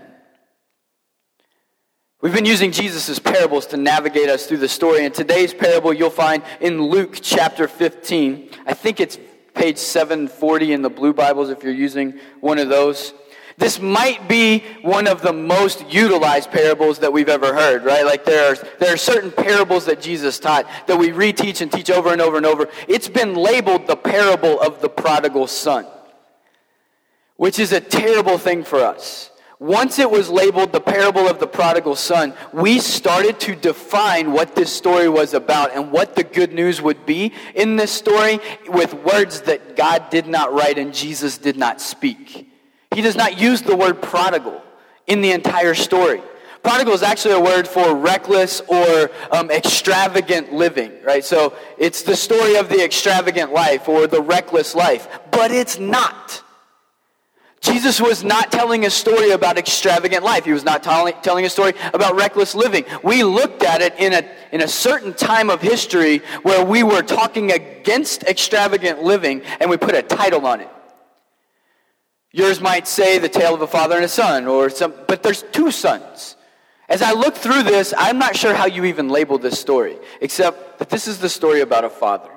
We've 2.23 2.33
been 2.33 2.45
using 2.45 2.71
Jesus' 2.71 3.19
parables 3.19 3.67
to 3.67 3.76
navigate 3.76 4.29
us 4.29 4.47
through 4.47 4.59
the 4.59 4.69
story. 4.69 5.05
And 5.05 5.12
today's 5.12 5.52
parable 5.52 5.93
you'll 5.93 6.09
find 6.09 6.45
in 6.61 6.81
Luke 6.81 7.19
chapter 7.21 7.67
15. 7.67 8.49
I 8.64 8.75
think 8.75 9.00
it's 9.00 9.19
page 9.55 9.76
740 9.76 10.73
in 10.73 10.83
the 10.83 10.88
Blue 10.88 11.12
Bibles 11.12 11.50
if 11.50 11.64
you're 11.64 11.73
using 11.73 12.21
one 12.38 12.61
of 12.61 12.69
those. 12.69 13.12
This 13.59 13.81
might 13.81 14.29
be 14.29 14.61
one 14.83 15.09
of 15.09 15.21
the 15.21 15.33
most 15.33 15.85
utilized 15.93 16.52
parables 16.52 17.00
that 17.00 17.12
we've 17.12 17.29
ever 17.29 17.52
heard, 17.52 17.83
right? 17.83 18.07
Like 18.07 18.25
there 18.25 18.52
are, 18.52 18.57
there 18.79 18.95
are 18.95 18.97
certain 18.97 19.33
parables 19.33 19.87
that 19.87 20.00
Jesus 20.00 20.38
taught 20.38 20.69
that 20.87 20.97
we 20.97 21.09
reteach 21.09 21.61
and 21.61 21.73
teach 21.73 21.91
over 21.91 22.12
and 22.12 22.21
over 22.21 22.37
and 22.37 22.47
over. 22.47 22.69
It's 22.87 23.09
been 23.09 23.35
labeled 23.35 23.88
the 23.88 23.97
parable 23.97 24.61
of 24.61 24.81
the 24.81 24.88
prodigal 24.88 25.49
son, 25.49 25.87
which 27.35 27.59
is 27.59 27.73
a 27.73 27.81
terrible 27.81 28.38
thing 28.38 28.62
for 28.62 28.79
us. 28.79 29.32
Once 29.62 30.00
it 30.00 30.11
was 30.11 30.28
labeled 30.28 30.73
the 30.73 30.81
parable 30.81 31.28
of 31.28 31.38
the 31.38 31.47
prodigal 31.47 31.95
son, 31.95 32.35
we 32.52 32.81
started 32.81 33.38
to 33.38 33.54
define 33.54 34.33
what 34.33 34.57
this 34.57 34.73
story 34.73 35.09
was 35.09 35.35
about 35.35 35.73
and 35.73 35.92
what 35.92 36.16
the 36.16 36.25
good 36.25 36.52
news 36.52 36.83
would 36.83 37.07
be 37.07 37.33
in 37.54 37.76
this 37.76 37.92
story 37.92 38.40
with 38.66 38.92
words 38.92 39.42
that 39.42 39.76
God 39.76 40.11
did 40.11 40.26
not 40.26 40.52
write 40.52 40.78
and 40.78 40.92
Jesus 40.92 41.38
did 41.38 41.57
not 41.57 41.81
speak. 41.81 42.50
He 42.92 43.02
does 43.02 43.14
not 43.14 43.38
use 43.40 43.62
the 43.62 43.76
word 43.76 44.02
prodigal 44.02 44.61
in 45.07 45.21
the 45.21 45.31
entire 45.31 45.75
story. 45.75 46.21
Prodigal 46.64 46.95
is 46.95 47.04
actually 47.04 47.35
a 47.35 47.40
word 47.40 47.69
for 47.69 47.95
reckless 47.95 48.62
or 48.62 49.12
um, 49.31 49.49
extravagant 49.52 50.52
living, 50.52 50.90
right? 51.04 51.25
So 51.25 51.54
it's 51.78 52.02
the 52.02 52.16
story 52.16 52.57
of 52.57 52.69
the 52.69 52.85
extravagant 52.85 53.52
life 53.52 53.88
or 53.88 54.09
the 54.09 54.23
reckless 54.23 54.75
life, 54.75 55.07
but 55.31 55.52
it's 55.52 55.78
not. 55.78 56.42
Jesus 57.62 58.00
was 58.00 58.25
not 58.25 58.50
telling 58.50 58.85
a 58.85 58.90
story 58.90 59.31
about 59.31 59.57
extravagant 59.57 60.25
life. 60.25 60.45
He 60.45 60.52
was 60.52 60.64
not 60.64 60.83
telling, 60.83 61.14
telling 61.23 61.45
a 61.45 61.50
story 61.50 61.75
about 61.95 62.16
reckless 62.16 62.57
living. 62.57 62.85
We 63.04 63.23
looked 63.23 63.62
at 63.62 63.81
it 63.81 63.95
in 64.00 64.12
a, 64.12 64.28
in 64.50 64.62
a 64.62 64.69
certain 64.69 65.14
time 65.14 65.49
of 65.49 65.62
history 65.62 66.19
where 66.42 66.64
we 66.64 66.83
were 66.83 67.02
talking 67.02 67.52
against 67.52 68.25
extravagant 68.25 69.04
living 69.04 69.42
and 69.61 69.71
we 69.71 69.76
put 69.76 69.95
a 69.95 70.02
title 70.02 70.45
on 70.45 70.61
it. 70.61 70.69
Yours 72.33 72.61
might 72.61 72.88
say 72.88 73.19
the 73.19 73.28
tale 73.28 73.54
of 73.54 73.62
a 73.62 73.69
father 73.69 73.95
and 73.95 74.04
a 74.04 74.09
son, 74.09 74.49
or 74.49 74.69
some, 74.69 74.92
but 75.07 75.23
there's 75.23 75.42
two 75.52 75.71
sons. 75.71 76.35
As 76.88 77.00
I 77.00 77.12
look 77.12 77.37
through 77.37 77.62
this, 77.62 77.95
I'm 77.97 78.19
not 78.19 78.35
sure 78.35 78.54
how 78.54 78.66
you 78.66 78.87
even 78.87 79.09
label 79.09 79.38
this 79.38 79.61
story, 79.61 79.99
except 80.21 80.81
that 80.81 80.90
this 80.90 81.07
is 81.07 81.19
the 81.19 81.28
story 81.28 81.61
about 81.61 81.85
a 81.85 81.90
father. 81.90 82.31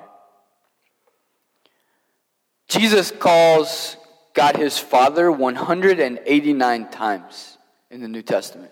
Jesus 2.68 3.10
calls 3.10 3.96
God 4.36 4.56
his 4.56 4.78
father 4.78 5.32
189 5.32 6.90
times 6.90 7.56
in 7.90 8.02
the 8.02 8.06
New 8.06 8.20
Testament. 8.20 8.70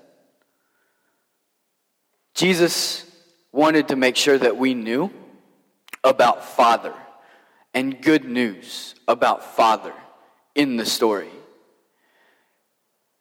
Jesus 2.35 3.11
wanted 3.50 3.88
to 3.88 3.97
make 3.97 4.14
sure 4.14 4.37
that 4.37 4.59
we 4.59 4.75
knew 4.75 5.11
about 6.04 6.44
father 6.44 6.92
and 7.73 8.02
good 8.02 8.26
news 8.26 8.94
about 9.09 9.42
father 9.56 9.94
in 10.54 10.76
the 10.76 10.85
story. 10.85 11.30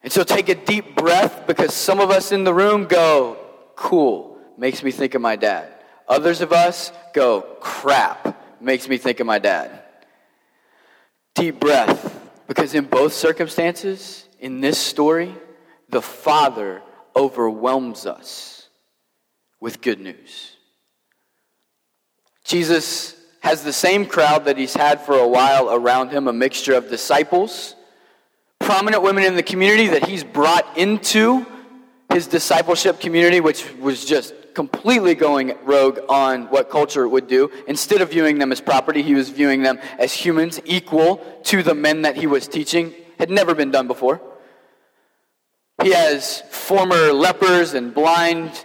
And 0.02 0.12
so 0.12 0.22
take 0.22 0.50
a 0.50 0.54
deep 0.54 0.94
breath 0.96 1.46
because 1.46 1.72
some 1.72 1.98
of 1.98 2.10
us 2.10 2.30
in 2.30 2.44
the 2.44 2.52
room 2.52 2.84
go, 2.84 3.38
cool, 3.74 4.38
makes 4.58 4.82
me 4.82 4.90
think 4.90 5.14
of 5.14 5.22
my 5.22 5.36
dad. 5.36 5.72
Others 6.06 6.42
of 6.42 6.52
us 6.52 6.92
go, 7.14 7.40
crap, 7.60 8.60
makes 8.60 8.86
me 8.86 8.98
think 8.98 9.20
of 9.20 9.26
my 9.26 9.38
dad. 9.38 9.82
Deep 11.34 11.58
breath 11.58 12.13
because 12.46 12.74
in 12.74 12.84
both 12.84 13.12
circumstances, 13.12 14.28
in 14.38 14.60
this 14.60 14.78
story, 14.78 15.34
the 15.88 16.02
Father 16.02 16.82
overwhelms 17.16 18.06
us 18.06 18.68
with 19.60 19.80
good 19.80 20.00
news. 20.00 20.56
Jesus 22.44 23.16
has 23.40 23.62
the 23.62 23.72
same 23.72 24.06
crowd 24.06 24.46
that 24.46 24.58
he's 24.58 24.74
had 24.74 25.00
for 25.00 25.18
a 25.18 25.28
while 25.28 25.70
around 25.70 26.10
him, 26.10 26.28
a 26.28 26.32
mixture 26.32 26.74
of 26.74 26.88
disciples, 26.88 27.74
prominent 28.58 29.02
women 29.02 29.24
in 29.24 29.36
the 29.36 29.42
community 29.42 29.88
that 29.88 30.06
he's 30.06 30.24
brought 30.24 30.76
into 30.76 31.46
his 32.12 32.26
discipleship 32.26 33.00
community, 33.00 33.40
which 33.40 33.70
was 33.76 34.04
just 34.04 34.34
completely 34.54 35.14
going 35.14 35.54
rogue 35.64 35.98
on 36.08 36.44
what 36.44 36.70
culture 36.70 37.08
would 37.08 37.26
do. 37.26 37.50
Instead 37.66 38.00
of 38.00 38.10
viewing 38.10 38.38
them 38.38 38.52
as 38.52 38.60
property, 38.60 39.02
he 39.02 39.14
was 39.14 39.28
viewing 39.28 39.62
them 39.62 39.78
as 39.98 40.12
humans, 40.12 40.60
equal 40.64 41.16
to 41.44 41.62
the 41.62 41.74
men 41.74 42.02
that 42.02 42.16
he 42.16 42.26
was 42.26 42.48
teaching. 42.48 42.94
Had 43.18 43.30
never 43.30 43.54
been 43.54 43.70
done 43.70 43.86
before. 43.86 44.20
He 45.82 45.92
has 45.92 46.40
former 46.50 47.12
lepers 47.12 47.74
and 47.74 47.92
blind 47.92 48.64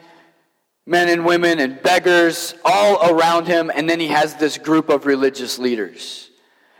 men 0.85 1.07
and 1.07 1.23
women 1.23 1.59
and 1.59 1.81
beggars 1.83 2.55
all 2.65 3.11
around 3.11 3.45
him, 3.47 3.71
and 3.73 3.87
then 3.87 3.99
he 3.99 4.07
has 4.07 4.35
this 4.35 4.57
group 4.57 4.89
of 4.89 5.05
religious 5.05 5.59
leaders. 5.59 6.28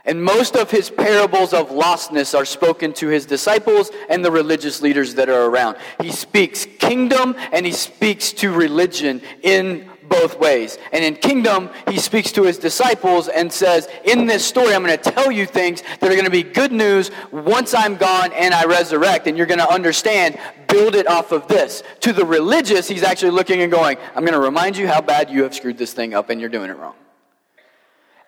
And 0.06 0.24
most 0.24 0.56
of 0.56 0.72
his 0.72 0.89
parables 0.89 1.53
of 1.53 1.70
lostness 1.70 2.38
are 2.38 2.46
spoken 2.46 2.94
to 2.94 3.08
his 3.08 3.25
disciples 3.25 3.91
and 4.10 4.24
the 4.24 4.32
religious 4.32 4.82
leaders 4.82 5.15
that 5.15 5.29
are 5.29 5.46
around. 5.46 5.77
He 6.01 6.12
speaks 6.12 6.65
kingdom 6.65 7.36
and 7.51 7.65
he 7.65 7.72
speaks 7.72 8.32
to 8.34 8.51
religion 8.51 9.22
in 9.41 9.89
both 10.10 10.39
ways. 10.39 10.77
And 10.91 11.06
in 11.06 11.15
kingdom, 11.15 11.70
he 11.88 11.98
speaks 11.98 12.32
to 12.34 12.44
his 12.44 12.58
disciples 12.58 13.27
and 13.27 13.51
says, 13.53 13.88
In 14.03 14.25
this 14.25 14.44
story, 14.44 14.74
I'm 14.74 14.84
going 14.84 14.98
to 14.98 15.12
tell 15.12 15.32
you 15.32 15.46
things 15.46 15.84
that 16.00 16.03
are 16.03 16.15
going 16.15 16.25
to 16.25 16.32
be 16.32 16.44
good 16.44 16.72
news 16.72 17.12
once 17.32 17.74
I'm 17.74 17.96
gone 17.96 18.34
and 18.34 18.53
I 18.53 18.65
resurrect. 18.65 19.27
And 19.27 19.38
you're 19.38 19.46
going 19.46 19.60
to 19.60 19.72
understand, 19.72 20.39
build 20.68 20.96
it 20.96 21.08
off 21.08 21.32
of 21.32 21.48
this. 21.48 21.84
To 22.01 22.12
the 22.12 22.25
religious, 22.25 22.88
he's 22.88 23.03
actually 23.03 23.32
looking 23.32 23.62
and 23.62 23.72
going, 23.72 23.98
I'm 24.15 24.24
going 24.24 24.34
to 24.34 24.39
remind 24.39 24.75
you 24.75 24.88
how 24.88 25.01
bad 25.01 25.29
you 25.29 25.44
have 25.44 25.53
screwed 25.53 25.77
this 25.77 25.94
thing 25.94 26.13
up 26.13 26.29
and 26.29 26.41
you're 26.41 26.50
doing 26.50 26.70
it 26.70 26.77
wrong. 26.77 26.96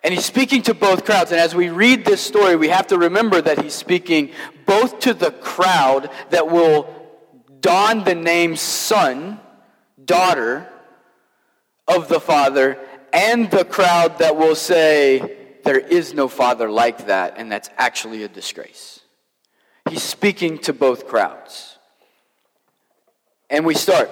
And 0.04 0.12
he's 0.12 0.24
speaking 0.24 0.62
to 0.62 0.74
both 0.74 1.04
crowds. 1.04 1.30
And 1.30 1.40
as 1.40 1.54
we 1.54 1.68
read 1.68 2.04
this 2.04 2.20
story, 2.20 2.56
we 2.56 2.68
have 2.68 2.88
to 2.88 2.98
remember 2.98 3.40
that 3.40 3.62
he's 3.62 3.74
speaking 3.74 4.30
both 4.66 5.00
to 5.00 5.14
the 5.14 5.30
crowd 5.30 6.10
that 6.30 6.50
will 6.50 6.92
don 7.60 8.02
the 8.04 8.14
name 8.14 8.56
son, 8.56 9.38
daughter, 10.04 10.68
of 11.86 12.08
the 12.08 12.20
Father 12.20 12.78
and 13.12 13.50
the 13.50 13.64
crowd 13.64 14.18
that 14.18 14.36
will 14.36 14.54
say, 14.54 15.36
there 15.64 15.78
is 15.78 16.14
no 16.14 16.28
Father 16.28 16.70
like 16.70 17.06
that, 17.06 17.34
and 17.36 17.52
that's 17.52 17.70
actually 17.76 18.22
a 18.24 18.28
disgrace. 18.28 19.00
He's 19.88 20.02
speaking 20.02 20.58
to 20.58 20.72
both 20.72 21.06
crowds. 21.06 21.78
And 23.50 23.66
we 23.66 23.74
start. 23.74 24.10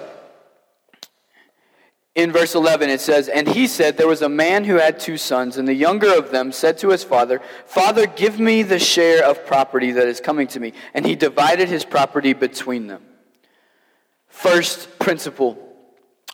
In 2.13 2.33
verse 2.33 2.55
11, 2.55 2.89
it 2.89 2.99
says, 2.99 3.29
And 3.29 3.47
he 3.47 3.67
said, 3.67 3.95
There 3.95 4.07
was 4.07 4.21
a 4.21 4.29
man 4.29 4.65
who 4.65 4.75
had 4.75 4.99
two 4.99 5.17
sons, 5.17 5.57
and 5.57 5.67
the 5.67 5.73
younger 5.73 6.13
of 6.13 6.31
them 6.31 6.51
said 6.51 6.77
to 6.79 6.89
his 6.89 7.05
father, 7.05 7.41
Father, 7.65 8.05
give 8.05 8.37
me 8.37 8.63
the 8.63 8.79
share 8.79 9.23
of 9.23 9.45
property 9.45 9.91
that 9.91 10.07
is 10.07 10.19
coming 10.19 10.47
to 10.47 10.59
me. 10.59 10.73
And 10.93 11.05
he 11.05 11.15
divided 11.15 11.69
his 11.69 11.85
property 11.85 12.33
between 12.33 12.87
them. 12.87 13.01
First 14.27 14.99
principle 14.99 15.57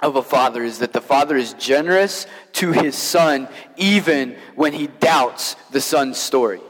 of 0.02 0.16
a 0.16 0.24
father 0.24 0.64
is 0.64 0.80
that 0.80 0.94
the 0.94 1.02
father 1.02 1.36
is 1.36 1.54
generous 1.54 2.26
to 2.54 2.72
his 2.72 2.96
son 2.96 3.48
even 3.76 4.36
when 4.56 4.74
he 4.74 4.88
doubts 4.88 5.56
the 5.72 5.82
son's 5.82 6.18
story. 6.18 6.62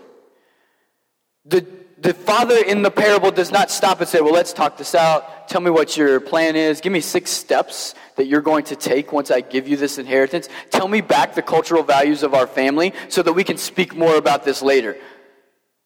The, 1.46 1.66
the 1.98 2.14
father 2.14 2.58
in 2.58 2.82
the 2.82 2.92
parable 2.92 3.32
does 3.32 3.52
not 3.52 3.72
stop 3.72 4.00
and 4.00 4.10
say, 4.10 4.20
Well, 4.20 4.34
let's 4.34 4.54
talk 4.54 4.78
this 4.78 4.96
out. 4.96 5.30
Tell 5.48 5.62
me 5.62 5.70
what 5.70 5.96
your 5.96 6.20
plan 6.20 6.56
is. 6.56 6.82
Give 6.82 6.92
me 6.92 7.00
six 7.00 7.32
steps 7.32 7.96
that 8.18 8.28
you're 8.28 8.42
going 8.42 8.66
to 8.66 8.76
take 8.76 9.14
once 9.14 9.32
I 9.32 9.42
give 9.42 9.68
you 9.68 9.78
this 9.78 9.98
inheritance. 9.98 10.50
Tell 10.72 10.88
me 10.88 11.02
back 11.02 11.36
the 11.36 11.42
cultural 11.42 11.84
values 11.84 12.22
of 12.24 12.34
our 12.34 12.48
family 12.48 12.94
so 13.08 13.24
that 13.24 13.34
we 13.34 13.44
can 13.44 13.58
speak 13.58 13.96
more 13.96 14.18
about 14.18 14.44
this 14.44 14.62
later. 14.62 14.98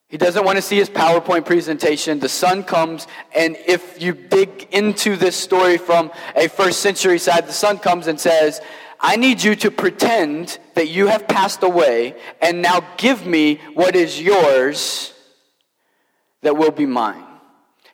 He 0.10 0.18
doesn't 0.18 0.44
want 0.44 0.58
to 0.58 0.62
see 0.62 0.76
his 0.78 0.90
PowerPoint 0.90 1.46
presentation. 1.46 2.20
The 2.20 2.28
son 2.28 2.64
comes, 2.64 3.08
and 3.34 3.56
if 3.66 4.02
you 4.02 4.14
dig 4.14 4.68
into 4.72 5.16
this 5.16 5.38
story 5.38 5.78
from 5.78 6.12
a 6.36 6.50
first 6.50 6.82
century 6.82 7.18
side, 7.18 7.48
the 7.48 7.54
son 7.54 7.78
comes 7.78 8.08
and 8.08 8.20
says, 8.20 8.60
I 9.00 9.16
need 9.16 9.42
you 9.42 9.56
to 9.56 9.72
pretend 9.72 10.60
that 10.76 10.90
you 10.90 11.08
have 11.08 11.28
passed 11.28 11.64
away 11.64 12.16
and 12.42 12.62
now 12.62 12.84
give 12.98 13.26
me 13.26 13.62
what 13.74 13.96
is 13.96 14.22
yours 14.22 15.14
that 16.42 16.58
will 16.58 16.72
be 16.72 16.86
mine. 16.86 17.31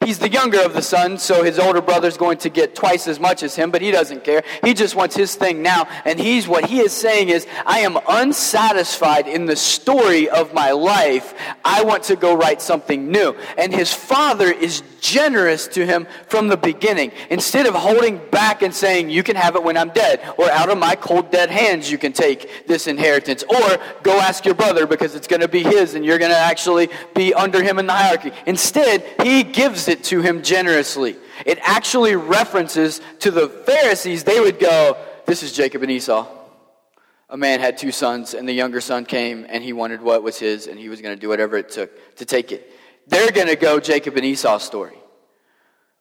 He's 0.05 0.19
the 0.19 0.29
younger 0.29 0.61
of 0.61 0.73
the 0.73 0.81
sons, 0.81 1.23
so 1.23 1.43
his 1.43 1.57
older 1.57 1.81
brother's 1.81 2.17
going 2.17 2.37
to 2.39 2.49
get 2.49 2.75
twice 2.75 3.07
as 3.07 3.19
much 3.19 3.41
as 3.41 3.55
him, 3.55 3.71
but 3.71 3.81
he 3.81 3.89
doesn't 3.89 4.23
care. 4.23 4.43
He 4.63 4.73
just 4.73 4.95
wants 4.95 5.15
his 5.15 5.35
thing 5.35 5.63
now. 5.63 5.87
And 6.05 6.19
he's 6.19 6.47
what 6.47 6.65
he 6.65 6.79
is 6.79 6.93
saying 6.93 7.29
is, 7.29 7.47
I 7.65 7.79
am 7.79 7.97
unsatisfied 8.07 9.27
in 9.27 9.45
the 9.45 9.55
story 9.55 10.29
of 10.29 10.53
my 10.53 10.71
life. 10.71 11.33
I 11.65 11.83
want 11.83 12.03
to 12.03 12.15
go 12.15 12.35
write 12.35 12.61
something 12.61 13.11
new. 13.11 13.35
And 13.57 13.73
his 13.73 13.91
father 13.91 14.51
is 14.51 14.83
generous 15.01 15.67
to 15.69 15.85
him 15.85 16.07
from 16.27 16.47
the 16.47 16.57
beginning. 16.57 17.11
Instead 17.29 17.65
of 17.65 17.73
holding 17.73 18.19
back 18.29 18.61
and 18.61 18.73
saying, 18.73 19.09
You 19.09 19.23
can 19.23 19.35
have 19.35 19.55
it 19.55 19.63
when 19.63 19.77
I'm 19.77 19.89
dead, 19.89 20.21
or 20.37 20.49
out 20.51 20.69
of 20.69 20.77
my 20.77 20.95
cold, 20.95 21.31
dead 21.31 21.49
hands, 21.49 21.91
you 21.91 21.97
can 21.97 22.13
take 22.13 22.67
this 22.67 22.87
inheritance, 22.87 23.43
or 23.43 23.77
go 24.03 24.19
ask 24.19 24.45
your 24.45 24.55
brother 24.55 24.85
because 24.85 25.15
it's 25.15 25.27
going 25.27 25.41
to 25.41 25.47
be 25.47 25.63
his 25.63 25.95
and 25.95 26.05
you're 26.05 26.19
going 26.19 26.31
to 26.31 26.37
actually 26.37 26.89
be 27.15 27.33
under 27.33 27.63
him 27.63 27.79
in 27.79 27.87
the 27.87 27.93
hierarchy. 27.93 28.31
Instead, 28.45 29.03
he 29.23 29.43
gives 29.43 29.86
it 29.87 30.03
to 30.05 30.21
him 30.21 30.43
generously. 30.43 31.15
It 31.45 31.59
actually 31.61 32.15
references 32.15 33.01
to 33.19 33.31
the 33.31 33.49
Pharisees. 33.49 34.23
They 34.23 34.39
would 34.39 34.59
go, 34.59 34.97
This 35.25 35.43
is 35.43 35.53
Jacob 35.53 35.83
and 35.83 35.91
Esau. 35.91 36.27
A 37.29 37.37
man 37.37 37.59
had 37.59 37.77
two 37.77 37.91
sons, 37.91 38.33
and 38.33 38.47
the 38.47 38.53
younger 38.53 38.79
son 38.79 39.05
came 39.05 39.45
and 39.49 39.63
he 39.63 39.73
wanted 39.73 40.01
what 40.01 40.23
was 40.23 40.39
his, 40.39 40.67
and 40.67 40.79
he 40.79 40.87
was 40.87 41.01
going 41.01 41.15
to 41.15 41.19
do 41.19 41.27
whatever 41.27 41.57
it 41.57 41.69
took 41.69 42.15
to 42.15 42.25
take 42.25 42.51
it. 42.51 42.71
They're 43.07 43.31
going 43.31 43.47
to 43.47 43.55
go 43.55 43.79
Jacob 43.79 44.15
and 44.15 44.25
Esau 44.25 44.57
story. 44.59 44.97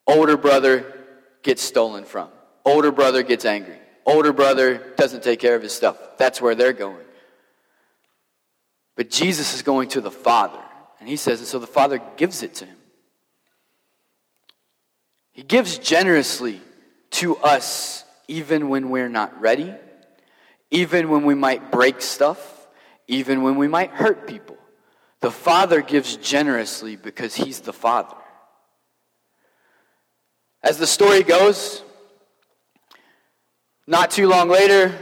Older 0.07 0.37
brother 0.37 0.95
gets 1.43 1.63
stolen 1.63 2.05
from. 2.05 2.29
Older 2.65 2.93
brother 2.93 3.23
gets 3.23 3.45
angry. 3.45 3.79
Older 4.05 4.33
brother 4.33 4.95
doesn't 4.97 5.25
take 5.25 5.41
care 5.41 5.57
of 5.57 5.63
his 5.63 5.73
stuff. 5.73 5.97
That's 6.17 6.41
where 6.41 6.55
they're 6.55 6.73
going. 6.73 7.05
But 8.95 9.11
Jesus 9.11 9.55
is 9.55 9.63
going 9.63 9.89
to 9.91 10.01
the 10.01 10.11
Father. 10.11 10.63
And 11.01 11.09
he 11.09 11.17
says, 11.17 11.41
and 11.41 11.49
so 11.49 11.59
the 11.59 11.67
Father 11.67 12.01
gives 12.17 12.43
it 12.43 12.55
to 12.57 12.67
him. 12.67 12.76
He 15.37 15.43
gives 15.43 15.77
generously 15.77 16.63
to 17.11 17.37
us 17.37 18.05
even 18.27 18.71
when 18.71 18.89
we're 18.89 19.11
not 19.11 19.39
ready, 19.39 19.75
even 20.71 21.11
when 21.11 21.27
we 21.27 21.35
might 21.35 21.71
break 21.71 22.01
stuff, 22.01 22.67
even 23.07 23.43
when 23.43 23.57
we 23.57 23.69
might 23.69 23.91
hurt 23.91 24.27
people. 24.27 24.57
The 25.21 25.31
Father 25.31 25.83
gives 25.83 26.17
generously 26.17 26.97
because 26.97 27.35
He's 27.35 27.61
the 27.61 27.75
Father. 27.75 28.17
As 30.63 30.79
the 30.79 30.87
story 30.87 31.23
goes, 31.23 31.83
not 33.87 34.11
too 34.11 34.29
long 34.29 34.49
later, 34.49 34.99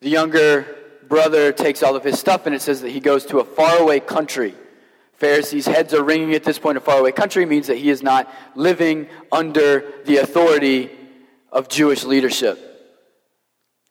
the 0.00 0.10
younger 0.10 0.76
brother 1.08 1.50
takes 1.50 1.82
all 1.82 1.96
of 1.96 2.04
his 2.04 2.20
stuff, 2.20 2.46
and 2.46 2.54
it 2.54 2.62
says 2.62 2.82
that 2.82 2.90
he 2.90 3.00
goes 3.00 3.26
to 3.26 3.40
a 3.40 3.44
faraway 3.44 3.98
country. 3.98 4.54
Pharisees' 5.16 5.66
heads 5.66 5.94
are 5.94 6.02
ringing 6.02 6.34
at 6.34 6.44
this 6.44 6.58
point. 6.58 6.76
A 6.76 6.80
faraway 6.80 7.12
country 7.12 7.46
means 7.46 7.66
that 7.68 7.78
he 7.78 7.90
is 7.90 8.02
not 8.02 8.32
living 8.54 9.08
under 9.32 9.92
the 10.04 10.18
authority 10.18 10.90
of 11.50 11.68
Jewish 11.68 12.04
leadership. 12.04 12.62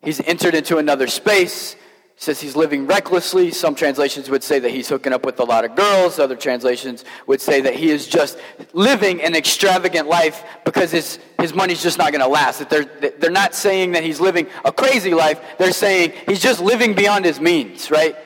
He's 0.02 0.20
entered 0.20 0.54
into 0.54 0.78
another 0.78 1.08
space 1.08 1.76
says 2.18 2.40
he's 2.40 2.56
living 2.56 2.86
recklessly. 2.86 3.50
Some 3.50 3.74
translations 3.74 4.30
would 4.30 4.42
say 4.42 4.58
that 4.58 4.70
he's 4.70 4.88
hooking 4.88 5.12
up 5.12 5.26
with 5.26 5.38
a 5.38 5.44
lot 5.44 5.66
of 5.66 5.76
girls. 5.76 6.18
Other 6.18 6.34
translations 6.34 7.04
would 7.26 7.42
say 7.42 7.60
that 7.60 7.74
he 7.74 7.90
is 7.90 8.08
just 8.08 8.38
living 8.72 9.20
an 9.20 9.36
extravagant 9.36 10.08
life 10.08 10.42
because 10.64 10.90
his, 10.90 11.18
his 11.38 11.52
money's 11.52 11.82
just 11.82 11.98
not 11.98 12.12
going 12.12 12.22
to 12.22 12.28
last. 12.28 12.58
That 12.60 12.70
they're, 12.70 13.10
they're 13.18 13.30
not 13.30 13.54
saying 13.54 13.92
that 13.92 14.02
he's 14.02 14.18
living 14.18 14.46
a 14.64 14.72
crazy 14.72 15.12
life. 15.12 15.40
They're 15.58 15.72
saying 15.72 16.14
he's 16.26 16.40
just 16.40 16.60
living 16.60 16.94
beyond 16.94 17.26
his 17.26 17.38
means, 17.38 17.90
right? 17.90 18.16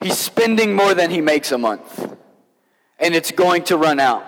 He's 0.00 0.18
spending 0.18 0.74
more 0.74 0.94
than 0.94 1.10
he 1.10 1.20
makes 1.20 1.52
a 1.52 1.58
month. 1.58 2.16
And 2.98 3.14
it's 3.14 3.32
going 3.32 3.64
to 3.64 3.76
run 3.76 4.00
out. 4.00 4.24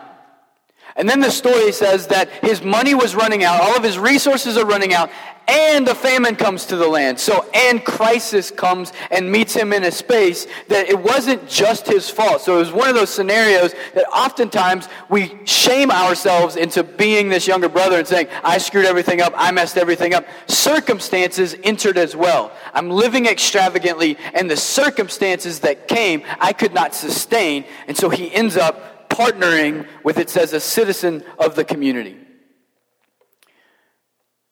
And 0.96 1.08
then 1.08 1.20
the 1.20 1.30
story 1.30 1.72
says 1.72 2.06
that 2.06 2.30
his 2.42 2.62
money 2.62 2.94
was 2.94 3.14
running 3.14 3.44
out, 3.44 3.60
all 3.60 3.76
of 3.76 3.82
his 3.82 3.98
resources 3.98 4.56
are 4.56 4.64
running 4.64 4.94
out, 4.94 5.10
and 5.48 5.86
the 5.86 5.94
famine 5.94 6.34
comes 6.34 6.66
to 6.66 6.76
the 6.76 6.88
land. 6.88 7.20
So, 7.20 7.46
and 7.54 7.84
crisis 7.84 8.50
comes 8.50 8.92
and 9.10 9.30
meets 9.30 9.54
him 9.54 9.72
in 9.72 9.84
a 9.84 9.92
space 9.92 10.46
that 10.68 10.88
it 10.88 10.98
wasn't 10.98 11.46
just 11.48 11.86
his 11.86 12.10
fault. 12.10 12.40
So, 12.40 12.56
it 12.56 12.58
was 12.58 12.72
one 12.72 12.88
of 12.88 12.94
those 12.94 13.10
scenarios 13.10 13.72
that 13.94 14.06
oftentimes 14.08 14.88
we 15.08 15.38
shame 15.44 15.90
ourselves 15.90 16.56
into 16.56 16.82
being 16.82 17.28
this 17.28 17.46
younger 17.46 17.68
brother 17.68 17.98
and 17.98 18.08
saying, 18.08 18.28
I 18.42 18.58
screwed 18.58 18.86
everything 18.86 19.20
up, 19.20 19.34
I 19.36 19.52
messed 19.52 19.76
everything 19.76 20.14
up. 20.14 20.26
Circumstances 20.48 21.54
entered 21.62 21.96
as 21.98 22.16
well. 22.16 22.50
I'm 22.74 22.90
living 22.90 23.26
extravagantly, 23.26 24.18
and 24.34 24.50
the 24.50 24.56
circumstances 24.56 25.60
that 25.60 25.86
came, 25.86 26.24
I 26.40 26.52
could 26.52 26.74
not 26.74 26.94
sustain. 26.94 27.66
And 27.86 27.96
so, 27.96 28.08
he 28.08 28.34
ends 28.34 28.56
up 28.56 28.95
partnering 29.16 29.86
with, 30.04 30.18
it 30.18 30.28
says, 30.28 30.52
a 30.52 30.60
citizen 30.60 31.24
of 31.38 31.54
the 31.54 31.64
community. 31.64 32.16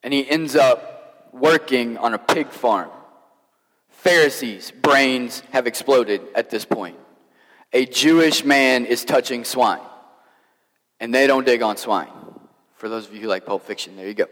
And 0.02 0.12
he 0.12 0.28
ends 0.28 0.56
up 0.56 1.30
working 1.32 1.98
on 1.98 2.14
a 2.14 2.18
pig 2.18 2.48
farm. 2.48 2.90
Pharisees' 3.88 4.70
brains 4.70 5.42
have 5.50 5.66
exploded 5.66 6.22
at 6.34 6.50
this 6.50 6.64
point. 6.64 6.96
A 7.72 7.86
Jewish 7.86 8.44
man 8.44 8.86
is 8.86 9.04
touching 9.04 9.44
swine, 9.44 9.80
and 11.00 11.12
they 11.12 11.26
don't 11.26 11.44
dig 11.44 11.62
on 11.62 11.76
swine. 11.76 12.08
For 12.76 12.88
those 12.88 13.06
of 13.06 13.14
you 13.14 13.20
who 13.20 13.28
like 13.28 13.46
Pulp 13.46 13.64
Fiction, 13.64 13.96
there 13.96 14.06
you 14.06 14.14
go. 14.14 14.26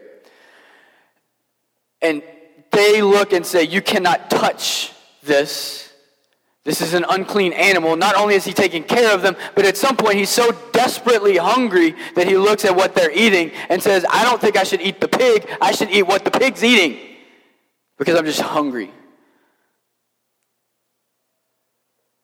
And 2.01 2.23
they 2.71 3.01
look 3.01 3.33
and 3.33 3.45
say, 3.45 3.63
You 3.63 3.81
cannot 3.81 4.29
touch 4.29 4.91
this 5.23 5.92
this 6.65 6.79
is 6.79 6.93
an 6.93 7.05
unclean 7.09 7.51
animal. 7.51 7.97
Not 7.97 8.15
only 8.15 8.35
is 8.35 8.45
he 8.45 8.53
taking 8.53 8.83
care 8.83 9.13
of 9.13 9.21
them, 9.21 9.35
but 9.53 9.65
at 9.65 9.75
some 9.75 9.97
point 9.97 10.15
he's 10.15 10.29
so 10.29 10.51
desperately 10.71 11.35
hungry 11.35 11.93
that 12.15 12.25
he 12.25 12.37
looks 12.37 12.63
at 12.63 12.73
what 12.73 12.95
they're 12.95 13.11
eating 13.11 13.51
and 13.67 13.83
says, 13.83 14.05
I 14.09 14.23
don't 14.23 14.39
think 14.39 14.55
I 14.55 14.63
should 14.63 14.79
eat 14.79 15.01
the 15.01 15.09
pig. 15.09 15.49
I 15.61 15.73
should 15.73 15.89
eat 15.89 16.03
what 16.03 16.23
the 16.23 16.31
pig's 16.31 16.63
eating 16.63 16.97
because 17.97 18.17
I'm 18.17 18.25
just 18.25 18.39
hungry. 18.39 18.91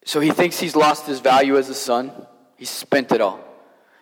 So 0.05 0.21
he 0.21 0.31
thinks 0.31 0.57
he's 0.57 0.75
lost 0.75 1.05
his 1.05 1.19
value 1.19 1.57
as 1.57 1.67
a 1.67 1.75
son. 1.75 2.11
He's 2.55 2.69
spent 2.69 3.11
it 3.11 3.19
all. 3.19 3.41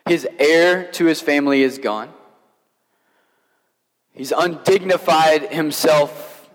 His 0.08 0.28
heir 0.40 0.90
to 0.94 1.06
his 1.06 1.20
family 1.20 1.64
is 1.64 1.80
gone. 1.80 2.14
He's 4.14 4.32
undignified 4.32 5.52
himself 5.52 6.50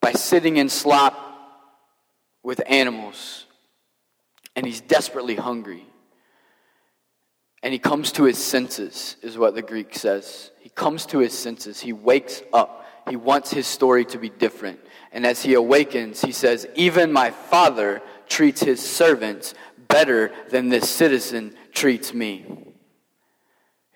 by 0.00 0.12
sitting 0.12 0.56
in 0.56 0.68
slop 0.68 1.21
with 2.42 2.60
animals, 2.66 3.46
and 4.56 4.66
he's 4.66 4.80
desperately 4.80 5.36
hungry. 5.36 5.86
And 7.62 7.72
he 7.72 7.78
comes 7.78 8.12
to 8.12 8.24
his 8.24 8.42
senses, 8.42 9.16
is 9.22 9.38
what 9.38 9.54
the 9.54 9.62
Greek 9.62 9.94
says. 9.94 10.50
He 10.58 10.68
comes 10.68 11.06
to 11.06 11.18
his 11.18 11.36
senses. 11.36 11.80
He 11.80 11.92
wakes 11.92 12.42
up. 12.52 12.84
He 13.08 13.16
wants 13.16 13.52
his 13.52 13.66
story 13.66 14.04
to 14.06 14.18
be 14.18 14.28
different. 14.28 14.80
And 15.12 15.24
as 15.24 15.42
he 15.42 15.54
awakens, 15.54 16.20
he 16.20 16.32
says, 16.32 16.66
Even 16.74 17.12
my 17.12 17.30
father 17.30 18.02
treats 18.28 18.60
his 18.60 18.80
servants 18.80 19.54
better 19.88 20.32
than 20.50 20.70
this 20.70 20.88
citizen 20.88 21.54
treats 21.72 22.12
me. 22.12 22.71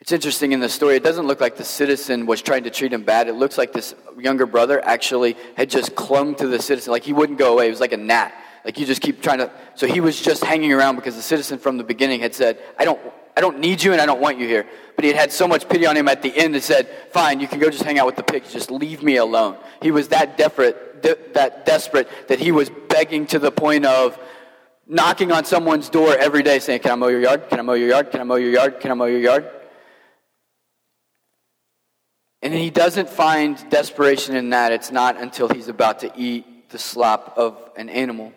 It's 0.06 0.12
interesting 0.12 0.52
in 0.52 0.60
the 0.60 0.68
story, 0.68 0.94
it 0.94 1.02
doesn't 1.02 1.26
look 1.26 1.40
like 1.40 1.56
the 1.56 1.64
citizen 1.64 2.26
was 2.26 2.40
trying 2.40 2.62
to 2.62 2.70
treat 2.70 2.92
him 2.92 3.02
bad. 3.02 3.26
It 3.26 3.32
looks 3.32 3.58
like 3.58 3.72
this 3.72 3.92
younger 4.16 4.46
brother 4.46 4.80
actually 4.84 5.36
had 5.56 5.68
just 5.68 5.96
clung 5.96 6.36
to 6.36 6.46
the 6.46 6.62
citizen, 6.62 6.92
like 6.92 7.02
he 7.02 7.12
wouldn't 7.12 7.40
go 7.40 7.54
away. 7.54 7.66
It 7.66 7.70
was 7.70 7.80
like 7.80 7.90
a 7.90 7.96
gnat. 7.96 8.32
Like 8.64 8.78
you 8.78 8.86
just 8.86 9.02
keep 9.02 9.20
trying 9.20 9.38
to. 9.38 9.50
So 9.74 9.88
he 9.88 9.98
was 10.00 10.20
just 10.20 10.44
hanging 10.44 10.72
around 10.72 10.94
because 10.94 11.16
the 11.16 11.22
citizen 11.22 11.58
from 11.58 11.76
the 11.76 11.82
beginning 11.82 12.20
had 12.20 12.36
said, 12.36 12.62
I 12.78 12.84
don't, 12.84 13.00
I 13.36 13.40
don't 13.40 13.58
need 13.58 13.82
you 13.82 13.94
and 13.94 14.00
I 14.00 14.06
don't 14.06 14.20
want 14.20 14.38
you 14.38 14.46
here. 14.46 14.64
But 14.94 15.04
he 15.04 15.10
had 15.10 15.18
had 15.18 15.32
so 15.32 15.48
much 15.48 15.68
pity 15.68 15.86
on 15.86 15.96
him 15.96 16.06
at 16.06 16.22
the 16.22 16.32
end 16.36 16.54
and 16.54 16.62
said, 16.62 16.86
Fine, 17.10 17.40
you 17.40 17.48
can 17.48 17.58
go 17.58 17.68
just 17.68 17.82
hang 17.82 17.98
out 17.98 18.06
with 18.06 18.14
the 18.14 18.22
pigs. 18.22 18.52
Just 18.52 18.70
leave 18.70 19.02
me 19.02 19.16
alone. 19.16 19.56
He 19.82 19.90
was 19.90 20.06
that 20.10 20.38
desperate, 20.38 21.02
de- 21.02 21.18
that 21.34 21.66
desperate 21.66 22.08
that 22.28 22.38
he 22.38 22.52
was 22.52 22.70
begging 22.88 23.26
to 23.26 23.40
the 23.40 23.50
point 23.50 23.84
of 23.84 24.16
knocking 24.86 25.32
on 25.32 25.44
someone's 25.44 25.88
door 25.88 26.16
every 26.16 26.44
day 26.44 26.60
saying, 26.60 26.82
Can 26.82 26.92
I 26.92 26.94
mow 26.94 27.08
your 27.08 27.22
yard? 27.22 27.48
Can 27.48 27.58
I 27.58 27.62
mow 27.62 27.74
your 27.74 27.88
yard? 27.88 28.12
Can 28.12 28.20
I 28.20 28.22
mow 28.22 28.36
your 28.36 28.50
yard? 28.50 28.78
Can 28.78 28.92
I 28.92 28.94
mow 28.94 29.06
your 29.06 29.18
yard? 29.18 29.50
And 32.46 32.54
he 32.54 32.70
doesn't 32.70 33.08
find 33.08 33.58
desperation 33.70 34.36
in 34.36 34.50
that. 34.50 34.70
It's 34.70 34.92
not 34.92 35.20
until 35.20 35.48
he's 35.48 35.66
about 35.66 35.98
to 35.98 36.12
eat 36.14 36.70
the 36.70 36.78
slop 36.78 37.34
of 37.36 37.58
an 37.76 37.88
animal 37.88 38.32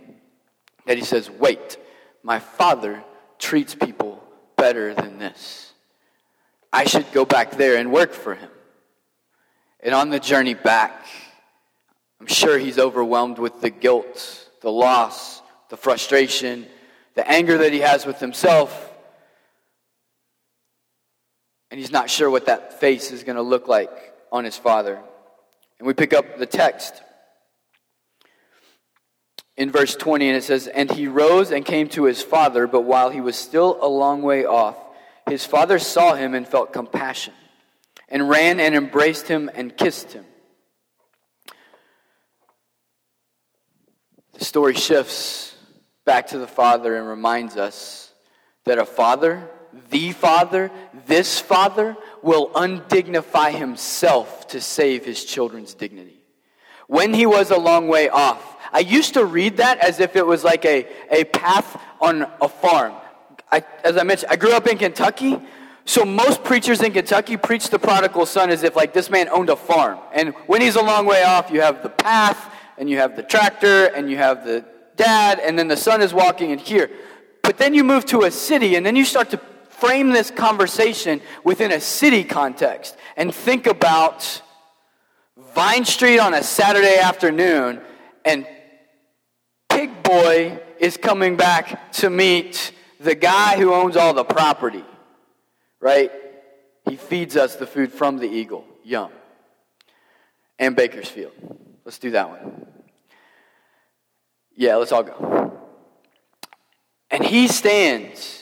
that 0.88 0.98
he 0.98 1.04
says, 1.04 1.30
Wait, 1.30 1.78
my 2.24 2.40
father 2.40 3.04
treats 3.38 3.76
people 3.76 4.24
better 4.56 4.96
than 4.96 5.20
this. 5.20 5.74
I 6.74 6.86
should 6.86 7.12
go 7.12 7.24
back 7.24 7.52
there 7.52 7.78
and 7.78 7.92
work 7.92 8.14
for 8.14 8.34
him. 8.34 8.50
And 9.80 9.94
on 9.94 10.10
the 10.10 10.20
journey 10.20 10.56
back, 10.56 11.06
I'm 12.20 12.26
sure 12.26 12.58
he's 12.58 12.80
overwhelmed 12.80 13.38
with 13.38 13.62
the 13.62 13.70
guilt, 13.70 14.50
the 14.62 14.72
loss, 14.72 15.44
the 15.70 15.78
frustration, 15.78 16.66
the 17.14 17.30
anger 17.30 17.60
that 17.60 17.74
he 17.74 17.82
has 17.82 18.08
with 18.08 18.20
himself. 18.20 18.89
And 21.72 21.80
he's 21.80 21.92
not 21.92 22.10
sure 22.10 22.30
what 22.30 22.48
that 22.48 22.80
face 22.80 23.12
is 23.12 23.24
going 23.24 23.36
to 23.36 23.42
look 23.42 23.68
like 23.68 23.92
on 24.32 24.44
his 24.44 24.58
father. 24.58 25.00
And 25.78 25.88
we 25.88 25.94
pick 25.94 26.14
up 26.14 26.38
the 26.38 26.46
text 26.46 27.02
in 29.56 29.72
verse 29.72 29.96
20, 29.96 30.28
and 30.28 30.38
it 30.38 30.44
says, 30.44 30.68
And 30.68 30.90
he 30.90 31.08
rose 31.08 31.52
and 31.52 31.66
came 31.66 31.90
to 31.90 32.06
his 32.06 32.22
father, 32.22 32.66
but 32.66 32.82
while 32.82 33.10
he 33.10 33.22
was 33.22 33.36
still 33.36 33.78
a 33.82 33.88
long 33.88 34.22
way 34.22 34.46
off, 34.46 34.78
his 35.28 35.46
father 35.46 35.78
saw 35.80 36.16
him 36.16 36.34
and 36.34 36.48
felt 36.48 36.74
compassion, 36.74 37.34
and 38.08 38.30
ran 38.30 38.60
and 38.60 38.74
embraced 38.74 39.28
him 39.28 39.50
and 39.54 39.76
kissed 39.76 40.14
him. 40.14 40.26
The 44.34 44.46
story 44.46 44.74
shifts 44.74 45.56
back 46.06 46.28
to 46.28 46.40
the 46.40 46.48
father 46.48 46.96
and 46.96 47.08
reminds 47.08 47.58
us 47.58 48.14
that 48.64 48.80
a 48.80 48.86
father, 48.86 49.50
the 49.90 50.12
father, 50.12 50.72
this 51.06 51.40
father, 51.40 51.96
will 52.22 52.50
undignify 52.50 53.52
himself 53.54 54.48
to 54.50 54.62
save 54.62 55.06
his 55.06 55.24
children's 55.24 55.74
dignity. 55.74 56.18
When 56.88 57.14
he 57.14 57.26
was 57.26 57.52
a 57.52 57.58
long 57.58 57.88
way 57.88 58.10
off, 58.10 58.58
I 58.72 58.80
used 58.80 59.14
to 59.16 59.26
read 59.26 59.58
that 59.58 59.80
as 59.80 60.00
if 60.00 60.16
it 60.16 60.26
was 60.26 60.44
like 60.44 60.66
a, 60.66 60.88
a 61.12 61.24
path 61.26 61.82
on 62.02 62.28
a 62.42 62.50
farm. 62.50 62.94
I, 63.52 63.64
as 63.84 63.98
I 63.98 64.04
mentioned, 64.04 64.32
I 64.32 64.36
grew 64.36 64.54
up 64.54 64.68
in 64.68 64.78
Kentucky, 64.78 65.40
so 65.86 66.06
most 66.06 66.44
preachers 66.44 66.82
in 66.82 66.92
Kentucky 66.92 67.36
preach 67.38 67.70
the 67.70 67.80
prodigal 67.80 68.26
son 68.26 68.52
as 68.52 68.64
if 68.64 68.76
like 68.76 68.94
this 68.94 69.10
man 69.10 69.28
owned 69.30 69.50
a 69.50 69.56
farm. 69.56 70.00
And 70.14 70.36
when 70.46 70.62
he's 70.62 70.76
a 70.76 70.84
long 70.84 71.06
way 71.06 71.24
off, 71.24 71.50
you 71.52 71.62
have 71.62 71.82
the 71.82 71.90
path, 71.90 72.54
and 72.78 72.90
you 72.90 72.98
have 72.98 73.16
the 73.16 73.24
tractor, 73.24 73.86
and 73.88 74.10
you 74.10 74.18
have 74.18 74.46
the 74.46 74.64
dad, 74.96 75.40
and 75.40 75.58
then 75.58 75.68
the 75.68 75.78
son 75.78 76.02
is 76.02 76.14
walking 76.14 76.52
in 76.52 76.60
here. 76.60 76.90
But 77.42 77.58
then 77.58 77.74
you 77.74 77.84
move 77.84 78.06
to 78.08 78.22
a 78.24 78.32
city, 78.32 78.76
and 78.76 78.86
then 78.86 78.96
you 78.96 79.06
start 79.06 79.32
to 79.32 79.40
frame 79.80 80.12
this 80.12 80.32
conversation 80.32 81.22
within 81.44 81.72
a 81.72 81.80
city 81.80 82.24
context 82.24 82.98
and 83.16 83.34
think 83.34 83.68
about 83.68 84.42
Vine 85.56 85.86
Street 85.86 86.20
on 86.20 86.34
a 86.34 86.44
Saturday 86.44 87.00
afternoon, 87.00 87.82
and 88.24 88.46
Pig 89.70 90.04
Boy 90.04 90.60
is 90.80 90.98
coming 90.98 91.36
back 91.36 91.92
to 91.94 92.10
meet 92.10 92.72
the 93.00 93.16
guy 93.16 93.58
who 93.58 93.74
owns 93.74 93.98
all 93.98 94.14
the 94.14 94.24
property, 94.24 94.84
right? 95.80 96.12
He 96.88 96.96
feeds 96.96 97.36
us 97.36 97.56
the 97.56 97.68
food 97.68 97.92
from 97.92 98.18
the 98.18 98.28
eagle. 98.28 98.66
Yum. 98.84 99.12
And 100.58 100.76
Bakersfield. 100.76 101.34
Let's 101.86 102.00
do 102.00 102.12
that 102.12 102.30
one. 102.30 102.68
Yeah, 104.56 104.76
let's 104.76 104.92
all 104.92 105.04
go. 105.04 105.60
And 107.10 107.24
he 107.24 107.48
stands 107.48 108.39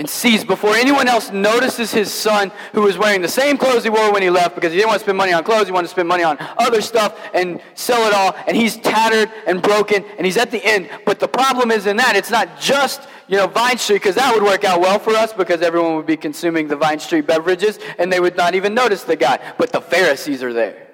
and 0.00 0.08
sees 0.08 0.42
before 0.42 0.74
anyone 0.76 1.06
else 1.06 1.30
notices 1.30 1.92
his 1.92 2.10
son 2.10 2.50
who 2.72 2.80
was 2.80 2.96
wearing 2.96 3.20
the 3.20 3.28
same 3.28 3.58
clothes 3.58 3.84
he 3.84 3.90
wore 3.90 4.10
when 4.10 4.22
he 4.22 4.30
left 4.30 4.54
because 4.54 4.72
he 4.72 4.78
didn't 4.78 4.88
want 4.88 4.98
to 4.98 5.04
spend 5.04 5.18
money 5.18 5.34
on 5.34 5.44
clothes 5.44 5.66
he 5.66 5.72
wanted 5.72 5.88
to 5.88 5.90
spend 5.90 6.08
money 6.08 6.24
on 6.24 6.38
other 6.56 6.80
stuff 6.80 7.20
and 7.34 7.60
sell 7.74 8.08
it 8.08 8.14
all 8.14 8.34
and 8.48 8.56
he's 8.56 8.78
tattered 8.78 9.30
and 9.46 9.60
broken 9.60 10.02
and 10.16 10.24
he's 10.24 10.38
at 10.38 10.50
the 10.50 10.64
end. 10.64 10.88
But 11.04 11.20
the 11.20 11.28
problem 11.28 11.70
is 11.70 11.84
in 11.84 11.98
that 11.98 12.16
it's 12.16 12.30
not 12.30 12.58
just 12.58 13.08
you 13.28 13.36
know 13.36 13.46
vine 13.46 13.76
street 13.76 13.96
because 13.96 14.14
that 14.14 14.34
would 14.34 14.42
work 14.42 14.64
out 14.64 14.80
well 14.80 14.98
for 14.98 15.10
us 15.10 15.34
because 15.34 15.60
everyone 15.60 15.96
would 15.96 16.06
be 16.06 16.16
consuming 16.16 16.66
the 16.66 16.76
vine 16.76 16.98
street 16.98 17.26
beverages 17.26 17.78
and 17.98 18.10
they 18.10 18.20
would 18.20 18.38
not 18.38 18.54
even 18.54 18.72
notice 18.72 19.04
the 19.04 19.16
guy. 19.16 19.38
But 19.58 19.70
the 19.70 19.82
pharisees 19.82 20.42
are 20.42 20.54
there 20.54 20.89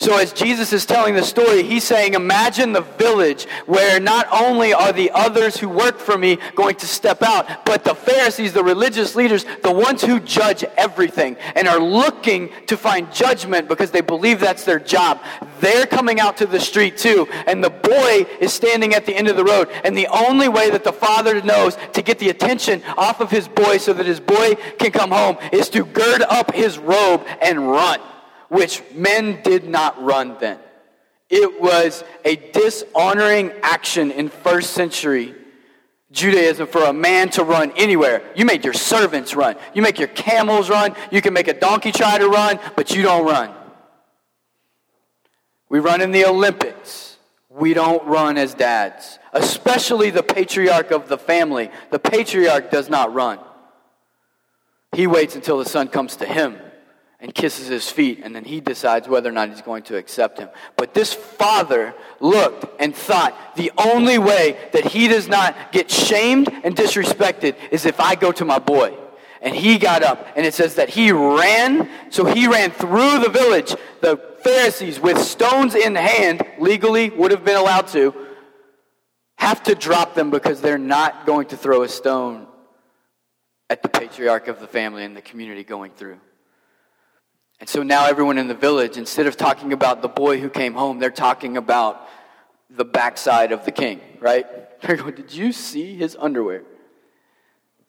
so, 0.00 0.16
as 0.16 0.32
Jesus 0.32 0.72
is 0.72 0.86
telling 0.86 1.14
the 1.14 1.22
story, 1.22 1.62
he's 1.62 1.84
saying, 1.84 2.14
Imagine 2.14 2.72
the 2.72 2.80
village 2.80 3.44
where 3.66 4.00
not 4.00 4.26
only 4.32 4.72
are 4.72 4.94
the 4.94 5.10
others 5.10 5.58
who 5.58 5.68
work 5.68 5.98
for 5.98 6.16
me 6.16 6.38
going 6.54 6.76
to 6.76 6.86
step 6.86 7.22
out, 7.22 7.66
but 7.66 7.84
the 7.84 7.94
Pharisees, 7.94 8.54
the 8.54 8.64
religious 8.64 9.14
leaders, 9.14 9.44
the 9.62 9.70
ones 9.70 10.00
who 10.00 10.18
judge 10.18 10.64
everything 10.78 11.36
and 11.54 11.68
are 11.68 11.78
looking 11.78 12.48
to 12.66 12.78
find 12.78 13.12
judgment 13.12 13.68
because 13.68 13.90
they 13.90 14.00
believe 14.00 14.40
that's 14.40 14.64
their 14.64 14.78
job. 14.78 15.20
They're 15.60 15.84
coming 15.84 16.18
out 16.18 16.38
to 16.38 16.46
the 16.46 16.60
street 16.60 16.96
too, 16.96 17.28
and 17.46 17.62
the 17.62 17.68
boy 17.68 18.24
is 18.40 18.54
standing 18.54 18.94
at 18.94 19.04
the 19.04 19.14
end 19.14 19.28
of 19.28 19.36
the 19.36 19.44
road. 19.44 19.68
And 19.84 19.94
the 19.94 20.06
only 20.06 20.48
way 20.48 20.70
that 20.70 20.82
the 20.82 20.94
father 20.94 21.42
knows 21.42 21.76
to 21.92 22.00
get 22.00 22.18
the 22.18 22.30
attention 22.30 22.82
off 22.96 23.20
of 23.20 23.30
his 23.30 23.48
boy 23.48 23.76
so 23.76 23.92
that 23.92 24.06
his 24.06 24.18
boy 24.18 24.54
can 24.78 24.92
come 24.92 25.10
home 25.10 25.36
is 25.52 25.68
to 25.68 25.84
gird 25.84 26.22
up 26.22 26.54
his 26.54 26.78
robe 26.78 27.26
and 27.42 27.70
run 27.70 28.00
which 28.50 28.82
men 28.92 29.40
did 29.42 29.66
not 29.66 30.02
run 30.02 30.36
then. 30.40 30.58
It 31.30 31.60
was 31.62 32.02
a 32.24 32.34
dishonoring 32.34 33.52
action 33.62 34.10
in 34.10 34.28
first 34.28 34.72
century 34.72 35.36
Judaism 36.10 36.66
for 36.66 36.82
a 36.82 36.92
man 36.92 37.30
to 37.30 37.44
run 37.44 37.72
anywhere. 37.76 38.22
You 38.34 38.44
made 38.44 38.64
your 38.64 38.74
servants 38.74 39.36
run. 39.36 39.54
You 39.72 39.82
make 39.82 40.00
your 40.00 40.08
camels 40.08 40.68
run. 40.68 40.96
You 41.12 41.22
can 41.22 41.32
make 41.32 41.46
a 41.46 41.54
donkey 41.54 41.92
try 41.92 42.18
to 42.18 42.28
run, 42.28 42.58
but 42.74 42.92
you 42.92 43.02
don't 43.02 43.24
run. 43.24 43.54
We 45.68 45.78
run 45.78 46.00
in 46.00 46.10
the 46.10 46.24
Olympics. 46.24 47.16
We 47.48 47.74
don't 47.74 48.04
run 48.04 48.36
as 48.36 48.54
dads, 48.54 49.20
especially 49.32 50.10
the 50.10 50.24
patriarch 50.24 50.90
of 50.90 51.08
the 51.08 51.18
family. 51.18 51.70
The 51.90 52.00
patriarch 52.00 52.72
does 52.72 52.88
not 52.88 53.14
run. 53.14 53.38
He 54.90 55.06
waits 55.06 55.36
until 55.36 55.58
the 55.58 55.64
son 55.64 55.86
comes 55.86 56.16
to 56.16 56.26
him 56.26 56.58
and 57.20 57.34
kisses 57.34 57.66
his 57.66 57.90
feet, 57.90 58.20
and 58.22 58.34
then 58.34 58.44
he 58.44 58.60
decides 58.60 59.06
whether 59.06 59.28
or 59.28 59.32
not 59.32 59.50
he's 59.50 59.60
going 59.60 59.82
to 59.84 59.96
accept 59.96 60.38
him. 60.38 60.48
But 60.76 60.94
this 60.94 61.12
father 61.12 61.94
looked 62.18 62.80
and 62.80 62.94
thought 62.94 63.56
the 63.56 63.70
only 63.76 64.16
way 64.16 64.56
that 64.72 64.86
he 64.86 65.06
does 65.06 65.28
not 65.28 65.70
get 65.70 65.90
shamed 65.90 66.48
and 66.64 66.74
disrespected 66.74 67.56
is 67.70 67.84
if 67.84 68.00
I 68.00 68.14
go 68.14 68.32
to 68.32 68.44
my 68.44 68.58
boy. 68.58 68.96
And 69.42 69.54
he 69.54 69.78
got 69.78 70.02
up, 70.02 70.26
and 70.36 70.44
it 70.46 70.54
says 70.54 70.74
that 70.76 70.90
he 70.90 71.12
ran, 71.12 71.88
so 72.10 72.24
he 72.24 72.46
ran 72.46 72.70
through 72.70 73.20
the 73.20 73.30
village. 73.30 73.74
The 74.00 74.16
Pharisees, 74.42 75.00
with 75.00 75.18
stones 75.18 75.74
in 75.74 75.94
hand, 75.94 76.42
legally 76.58 77.10
would 77.10 77.30
have 77.30 77.44
been 77.44 77.56
allowed 77.56 77.88
to, 77.88 78.14
have 79.36 79.62
to 79.64 79.74
drop 79.74 80.14
them 80.14 80.30
because 80.30 80.60
they're 80.60 80.78
not 80.78 81.24
going 81.26 81.48
to 81.48 81.56
throw 81.56 81.82
a 81.82 81.88
stone 81.88 82.46
at 83.70 83.82
the 83.82 83.88
patriarch 83.88 84.48
of 84.48 84.60
the 84.60 84.66
family 84.66 85.04
and 85.04 85.16
the 85.16 85.22
community 85.22 85.64
going 85.64 85.92
through. 85.92 86.18
And 87.60 87.68
so 87.68 87.82
now 87.82 88.06
everyone 88.06 88.38
in 88.38 88.48
the 88.48 88.54
village, 88.54 88.96
instead 88.96 89.26
of 89.26 89.36
talking 89.36 89.72
about 89.74 90.00
the 90.00 90.08
boy 90.08 90.40
who 90.40 90.48
came 90.48 90.72
home, 90.72 90.98
they're 90.98 91.10
talking 91.10 91.58
about 91.58 92.08
the 92.70 92.86
backside 92.86 93.52
of 93.52 93.66
the 93.66 93.72
king, 93.72 94.00
right? 94.18 94.46
They're 94.80 94.96
going, 94.96 95.14
Did 95.14 95.32
you 95.32 95.52
see 95.52 95.94
his 95.94 96.16
underwear? 96.18 96.62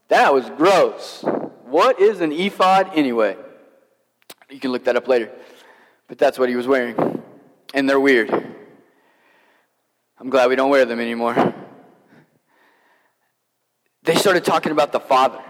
That 0.10 0.34
was 0.34 0.49
gross. 0.49 1.23
What 1.63 2.01
is 2.01 2.19
an 2.19 2.34
ephod 2.34 2.91
anyway? 2.95 3.38
You 4.49 4.60
can 4.60 4.73
look 4.73 4.84
that 4.84 4.97
up 4.97 5.07
later. 5.07 5.31
But 6.10 6.17
that's 6.17 6.38
what 6.38 6.49
he 6.49 6.57
was 6.57 6.67
wearing. 6.67 7.23
And 7.73 7.89
they're 7.89 7.99
weird. 7.99 8.29
I'm 10.19 10.29
glad 10.29 10.49
we 10.49 10.57
don't 10.57 10.69
wear 10.69 10.84
them 10.84 10.99
anymore. 10.99 11.53
They 14.03 14.15
started 14.15 14.43
talking 14.43 14.73
about 14.73 14.91
the 14.91 14.99
father. 14.99 15.41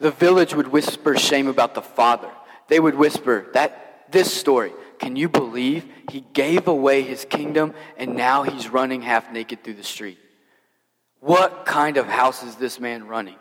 The 0.00 0.10
village 0.10 0.54
would 0.54 0.68
whisper 0.68 1.16
shame 1.16 1.46
about 1.46 1.74
the 1.74 1.82
father. 1.82 2.30
They 2.68 2.80
would 2.80 2.94
whisper 2.94 3.46
that 3.52 4.06
this 4.10 4.32
story. 4.32 4.72
Can 4.98 5.16
you 5.16 5.28
believe 5.28 5.86
he 6.10 6.24
gave 6.32 6.68
away 6.68 7.02
his 7.02 7.24
kingdom 7.24 7.74
and 7.96 8.16
now 8.16 8.42
he's 8.42 8.68
running 8.68 9.02
half 9.02 9.30
naked 9.32 9.62
through 9.62 9.74
the 9.74 9.84
street? 9.84 10.18
What 11.20 11.64
kind 11.66 11.96
of 11.96 12.06
house 12.06 12.42
is 12.42 12.56
this 12.56 12.80
man 12.80 13.06
running? 13.06 13.36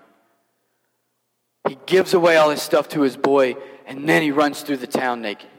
He 1.68 1.78
gives 1.86 2.14
away 2.14 2.38
all 2.38 2.50
his 2.50 2.62
stuff 2.62 2.90
to 2.90 3.02
his 3.02 3.18
boy 3.18 3.56
and 3.86 4.08
then 4.08 4.22
he 4.22 4.32
runs 4.32 4.62
through 4.62 4.78
the 4.78 4.88
town 4.88 5.22
naked. 5.22 5.50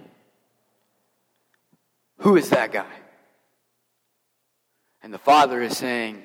Who 2.18 2.36
is 2.36 2.50
that 2.50 2.72
guy? 2.72 2.86
And 5.02 5.12
the 5.12 5.18
father 5.18 5.62
is 5.62 5.76
saying, 5.76 6.22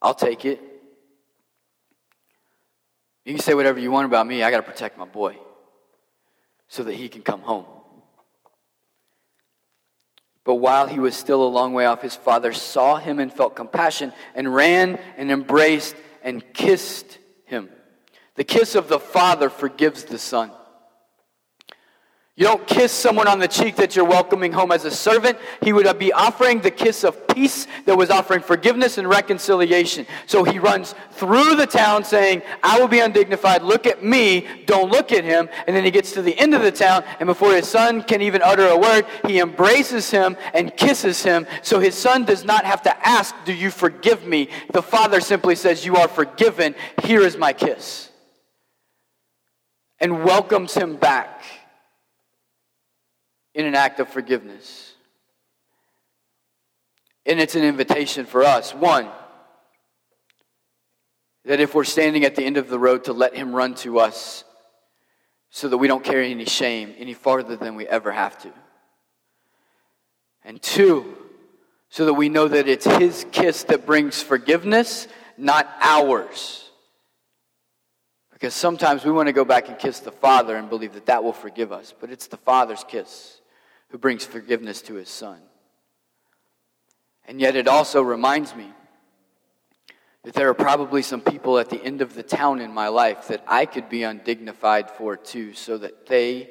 I'll 0.00 0.14
take 0.14 0.44
it. 0.44 0.60
You 3.26 3.34
can 3.34 3.42
say 3.42 3.54
whatever 3.54 3.80
you 3.80 3.90
want 3.90 4.06
about 4.06 4.24
me. 4.24 4.44
I 4.44 4.52
got 4.52 4.58
to 4.58 4.70
protect 4.70 4.96
my 4.96 5.04
boy 5.04 5.36
so 6.68 6.84
that 6.84 6.94
he 6.94 7.08
can 7.08 7.22
come 7.22 7.40
home. 7.40 7.66
But 10.44 10.54
while 10.54 10.86
he 10.86 11.00
was 11.00 11.16
still 11.16 11.42
a 11.42 11.48
long 11.50 11.72
way 11.72 11.86
off, 11.86 12.02
his 12.02 12.14
father 12.14 12.52
saw 12.52 12.98
him 12.98 13.18
and 13.18 13.32
felt 13.32 13.56
compassion 13.56 14.12
and 14.36 14.54
ran 14.54 15.00
and 15.16 15.32
embraced 15.32 15.96
and 16.22 16.40
kissed 16.54 17.18
him. 17.46 17.68
The 18.36 18.44
kiss 18.44 18.76
of 18.76 18.86
the 18.86 19.00
father 19.00 19.50
forgives 19.50 20.04
the 20.04 20.18
son. 20.18 20.52
You 22.38 22.44
don't 22.44 22.66
kiss 22.66 22.92
someone 22.92 23.28
on 23.28 23.38
the 23.38 23.48
cheek 23.48 23.76
that 23.76 23.96
you're 23.96 24.04
welcoming 24.04 24.52
home 24.52 24.70
as 24.70 24.84
a 24.84 24.90
servant. 24.90 25.38
He 25.62 25.72
would 25.72 25.98
be 25.98 26.12
offering 26.12 26.60
the 26.60 26.70
kiss 26.70 27.02
of 27.02 27.26
peace 27.28 27.66
that 27.86 27.96
was 27.96 28.10
offering 28.10 28.42
forgiveness 28.42 28.98
and 28.98 29.08
reconciliation. 29.08 30.06
So 30.26 30.44
he 30.44 30.58
runs 30.58 30.94
through 31.12 31.56
the 31.56 31.66
town 31.66 32.04
saying, 32.04 32.42
I 32.62 32.78
will 32.78 32.88
be 32.88 33.00
undignified. 33.00 33.62
Look 33.62 33.86
at 33.86 34.04
me. 34.04 34.46
Don't 34.66 34.92
look 34.92 35.12
at 35.12 35.24
him. 35.24 35.48
And 35.66 35.74
then 35.74 35.82
he 35.82 35.90
gets 35.90 36.12
to 36.12 36.20
the 36.20 36.38
end 36.38 36.54
of 36.54 36.60
the 36.60 36.70
town, 36.70 37.04
and 37.20 37.26
before 37.26 37.54
his 37.54 37.66
son 37.66 38.02
can 38.02 38.20
even 38.20 38.42
utter 38.42 38.66
a 38.66 38.76
word, 38.76 39.06
he 39.26 39.40
embraces 39.40 40.10
him 40.10 40.36
and 40.52 40.76
kisses 40.76 41.22
him. 41.22 41.46
So 41.62 41.80
his 41.80 41.94
son 41.94 42.26
does 42.26 42.44
not 42.44 42.66
have 42.66 42.82
to 42.82 43.08
ask, 43.08 43.34
Do 43.46 43.54
you 43.54 43.70
forgive 43.70 44.26
me? 44.26 44.50
The 44.74 44.82
father 44.82 45.22
simply 45.22 45.56
says, 45.56 45.86
You 45.86 45.96
are 45.96 46.08
forgiven. 46.08 46.74
Here 47.02 47.22
is 47.22 47.38
my 47.38 47.54
kiss. 47.54 48.10
And 49.98 50.22
welcomes 50.22 50.74
him 50.74 50.96
back 50.96 51.35
in 53.56 53.64
an 53.64 53.74
act 53.74 53.98
of 54.00 54.08
forgiveness. 54.10 54.92
And 57.24 57.40
it's 57.40 57.56
an 57.56 57.64
invitation 57.64 58.26
for 58.26 58.44
us. 58.44 58.74
One, 58.74 59.08
that 61.46 61.58
if 61.58 61.74
we're 61.74 61.84
standing 61.84 62.24
at 62.24 62.36
the 62.36 62.44
end 62.44 62.58
of 62.58 62.68
the 62.68 62.78
road, 62.78 63.04
to 63.04 63.14
let 63.14 63.34
Him 63.34 63.54
run 63.54 63.74
to 63.76 63.98
us 63.98 64.44
so 65.48 65.70
that 65.70 65.78
we 65.78 65.88
don't 65.88 66.04
carry 66.04 66.30
any 66.30 66.44
shame 66.44 66.94
any 66.98 67.14
farther 67.14 67.56
than 67.56 67.76
we 67.76 67.88
ever 67.88 68.12
have 68.12 68.38
to. 68.42 68.52
And 70.44 70.60
two, 70.60 71.16
so 71.88 72.04
that 72.04 72.14
we 72.14 72.28
know 72.28 72.46
that 72.46 72.68
it's 72.68 72.84
His 72.84 73.24
kiss 73.32 73.62
that 73.64 73.86
brings 73.86 74.22
forgiveness, 74.22 75.08
not 75.38 75.66
ours. 75.80 76.70
Because 78.34 78.52
sometimes 78.52 79.02
we 79.02 79.12
want 79.12 79.28
to 79.28 79.32
go 79.32 79.46
back 79.46 79.70
and 79.70 79.78
kiss 79.78 80.00
the 80.00 80.12
Father 80.12 80.56
and 80.56 80.68
believe 80.68 80.92
that 80.92 81.06
that 81.06 81.24
will 81.24 81.32
forgive 81.32 81.72
us, 81.72 81.94
but 81.98 82.10
it's 82.10 82.26
the 82.26 82.36
Father's 82.36 82.84
kiss 82.86 83.35
who 83.96 84.00
brings 84.00 84.26
forgiveness 84.26 84.82
to 84.82 84.92
his 84.92 85.08
son. 85.08 85.40
And 87.26 87.40
yet 87.40 87.56
it 87.56 87.66
also 87.66 88.02
reminds 88.02 88.54
me 88.54 88.70
that 90.22 90.34
there 90.34 90.50
are 90.50 90.54
probably 90.54 91.00
some 91.00 91.22
people 91.22 91.58
at 91.58 91.70
the 91.70 91.82
end 91.82 92.02
of 92.02 92.12
the 92.12 92.22
town 92.22 92.60
in 92.60 92.74
my 92.74 92.88
life 92.88 93.28
that 93.28 93.42
I 93.46 93.64
could 93.64 93.88
be 93.88 94.02
undignified 94.02 94.90
for 94.90 95.16
too, 95.16 95.54
so 95.54 95.78
that 95.78 96.04
they 96.04 96.50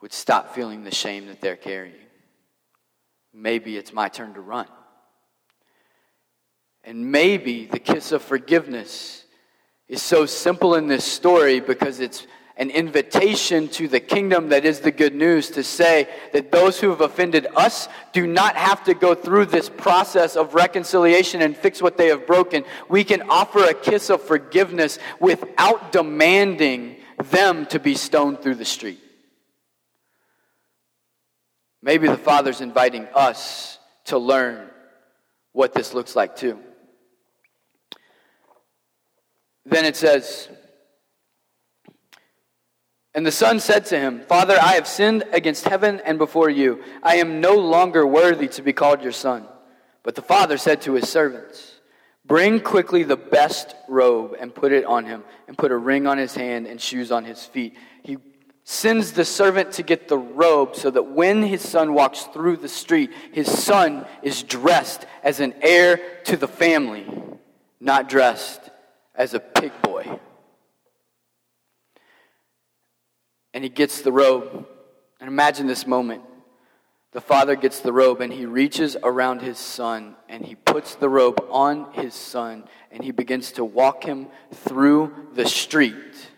would 0.00 0.12
stop 0.12 0.54
feeling 0.54 0.84
the 0.84 0.94
shame 0.94 1.26
that 1.26 1.40
they're 1.40 1.56
carrying. 1.56 1.96
Maybe 3.34 3.76
it's 3.76 3.92
my 3.92 4.08
turn 4.08 4.34
to 4.34 4.40
run. 4.40 4.68
And 6.84 7.10
maybe 7.10 7.66
the 7.66 7.80
kiss 7.80 8.12
of 8.12 8.22
forgiveness 8.22 9.24
is 9.88 10.00
so 10.00 10.26
simple 10.26 10.76
in 10.76 10.86
this 10.86 11.04
story 11.04 11.58
because 11.58 11.98
it's 11.98 12.24
an 12.58 12.70
invitation 12.70 13.68
to 13.68 13.86
the 13.86 14.00
kingdom 14.00 14.48
that 14.48 14.64
is 14.64 14.80
the 14.80 14.90
good 14.90 15.14
news 15.14 15.48
to 15.50 15.62
say 15.62 16.08
that 16.32 16.50
those 16.50 16.80
who 16.80 16.90
have 16.90 17.00
offended 17.00 17.46
us 17.56 17.88
do 18.12 18.26
not 18.26 18.56
have 18.56 18.82
to 18.84 18.94
go 18.94 19.14
through 19.14 19.46
this 19.46 19.68
process 19.68 20.34
of 20.36 20.54
reconciliation 20.54 21.40
and 21.40 21.56
fix 21.56 21.80
what 21.80 21.96
they 21.96 22.08
have 22.08 22.26
broken. 22.26 22.64
We 22.88 23.04
can 23.04 23.22
offer 23.30 23.60
a 23.60 23.74
kiss 23.74 24.10
of 24.10 24.20
forgiveness 24.22 24.98
without 25.20 25.92
demanding 25.92 26.96
them 27.30 27.64
to 27.66 27.78
be 27.78 27.94
stoned 27.94 28.42
through 28.42 28.56
the 28.56 28.64
street. 28.64 29.00
Maybe 31.80 32.08
the 32.08 32.18
Father's 32.18 32.60
inviting 32.60 33.06
us 33.14 33.78
to 34.06 34.18
learn 34.18 34.68
what 35.52 35.74
this 35.74 35.94
looks 35.94 36.16
like 36.16 36.34
too. 36.34 36.58
Then 39.64 39.84
it 39.84 39.94
says, 39.94 40.48
and 43.14 43.24
the 43.24 43.32
son 43.32 43.58
said 43.60 43.86
to 43.86 43.98
him, 43.98 44.20
Father, 44.28 44.56
I 44.60 44.74
have 44.74 44.86
sinned 44.86 45.24
against 45.32 45.66
heaven 45.66 46.00
and 46.04 46.18
before 46.18 46.50
you. 46.50 46.82
I 47.02 47.16
am 47.16 47.40
no 47.40 47.56
longer 47.56 48.06
worthy 48.06 48.48
to 48.48 48.62
be 48.62 48.72
called 48.72 49.02
your 49.02 49.12
son. 49.12 49.46
But 50.02 50.14
the 50.14 50.22
father 50.22 50.56
said 50.56 50.82
to 50.82 50.92
his 50.92 51.08
servants, 51.08 51.80
Bring 52.24 52.60
quickly 52.60 53.04
the 53.04 53.16
best 53.16 53.74
robe 53.88 54.36
and 54.38 54.54
put 54.54 54.72
it 54.72 54.84
on 54.84 55.06
him, 55.06 55.24
and 55.46 55.56
put 55.56 55.72
a 55.72 55.76
ring 55.76 56.06
on 56.06 56.18
his 56.18 56.34
hand 56.34 56.66
and 56.66 56.80
shoes 56.80 57.10
on 57.10 57.24
his 57.24 57.44
feet. 57.44 57.74
He 58.02 58.18
sends 58.64 59.12
the 59.12 59.24
servant 59.24 59.72
to 59.72 59.82
get 59.82 60.08
the 60.08 60.18
robe 60.18 60.76
so 60.76 60.90
that 60.90 61.04
when 61.04 61.42
his 61.42 61.66
son 61.66 61.94
walks 61.94 62.24
through 62.24 62.58
the 62.58 62.68
street, 62.68 63.10
his 63.32 63.50
son 63.50 64.06
is 64.22 64.42
dressed 64.42 65.06
as 65.22 65.40
an 65.40 65.54
heir 65.62 66.20
to 66.24 66.36
the 66.36 66.46
family, 66.46 67.06
not 67.80 68.10
dressed 68.10 68.60
as 69.14 69.32
a 69.32 69.40
pig 69.40 69.72
boy. 69.80 70.20
And 73.54 73.64
he 73.64 73.70
gets 73.70 74.02
the 74.02 74.12
robe. 74.12 74.66
And 75.20 75.28
imagine 75.28 75.66
this 75.66 75.86
moment. 75.86 76.22
The 77.12 77.20
father 77.20 77.56
gets 77.56 77.80
the 77.80 77.92
robe 77.92 78.20
and 78.20 78.32
he 78.32 78.46
reaches 78.46 78.96
around 79.02 79.40
his 79.40 79.58
son 79.58 80.14
and 80.28 80.44
he 80.44 80.54
puts 80.54 80.94
the 80.94 81.08
robe 81.08 81.44
on 81.50 81.92
his 81.94 82.14
son 82.14 82.64
and 82.92 83.02
he 83.02 83.12
begins 83.12 83.52
to 83.52 83.64
walk 83.64 84.04
him 84.04 84.28
through 84.52 85.12
the 85.34 85.46
street 85.46 86.28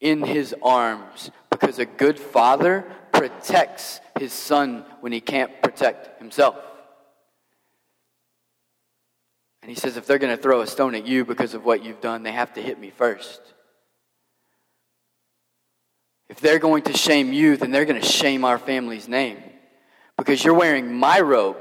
in 0.00 0.22
his 0.22 0.54
arms 0.62 1.30
because 1.50 1.78
a 1.78 1.84
good 1.84 2.18
father 2.18 2.90
protects 3.12 4.00
his 4.18 4.32
son 4.32 4.84
when 5.00 5.12
he 5.12 5.20
can't 5.20 5.62
protect 5.62 6.18
himself. 6.18 6.56
And 9.62 9.70
he 9.70 9.76
says, 9.76 9.96
if 9.96 10.06
they're 10.06 10.18
going 10.18 10.36
to 10.36 10.42
throw 10.42 10.62
a 10.62 10.66
stone 10.66 10.94
at 10.96 11.06
you 11.06 11.24
because 11.24 11.54
of 11.54 11.64
what 11.64 11.84
you've 11.84 12.00
done, 12.00 12.24
they 12.24 12.32
have 12.32 12.54
to 12.54 12.62
hit 12.62 12.80
me 12.80 12.90
first. 12.90 13.40
If 16.32 16.40
they're 16.40 16.58
going 16.58 16.84
to 16.84 16.94
shame 16.94 17.34
you, 17.34 17.58
then 17.58 17.72
they're 17.72 17.84
going 17.84 18.00
to 18.00 18.08
shame 18.08 18.46
our 18.46 18.58
family's 18.58 19.06
name 19.06 19.36
because 20.16 20.42
you're 20.42 20.54
wearing 20.54 20.90
my 20.90 21.20
robe, 21.20 21.58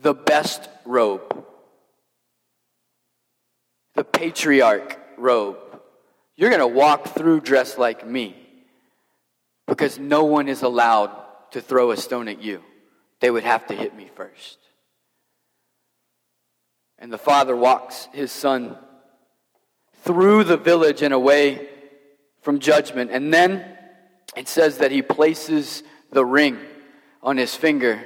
the 0.00 0.14
best 0.14 0.68
robe, 0.84 1.44
the 3.96 4.04
patriarch 4.04 4.96
robe. 5.16 5.56
You're 6.36 6.50
going 6.50 6.60
to 6.60 6.68
walk 6.68 7.16
through 7.16 7.40
dressed 7.40 7.78
like 7.78 8.06
me 8.06 8.36
because 9.66 9.98
no 9.98 10.22
one 10.22 10.46
is 10.46 10.62
allowed 10.62 11.10
to 11.50 11.60
throw 11.60 11.90
a 11.90 11.96
stone 11.96 12.28
at 12.28 12.40
you. 12.40 12.62
They 13.18 13.28
would 13.28 13.42
have 13.42 13.66
to 13.66 13.74
hit 13.74 13.96
me 13.96 14.08
first. 14.14 14.58
And 17.00 17.12
the 17.12 17.18
father 17.18 17.56
walks 17.56 18.06
his 18.12 18.30
son 18.30 18.78
through 20.04 20.44
the 20.44 20.56
village 20.56 21.02
in 21.02 21.10
a 21.10 21.18
way 21.18 21.70
from 22.44 22.58
judgment. 22.58 23.10
And 23.10 23.32
then 23.32 23.64
it 24.36 24.48
says 24.48 24.78
that 24.78 24.92
he 24.92 25.00
places 25.00 25.82
the 26.12 26.24
ring 26.24 26.58
on 27.22 27.38
his 27.38 27.54
finger. 27.54 28.04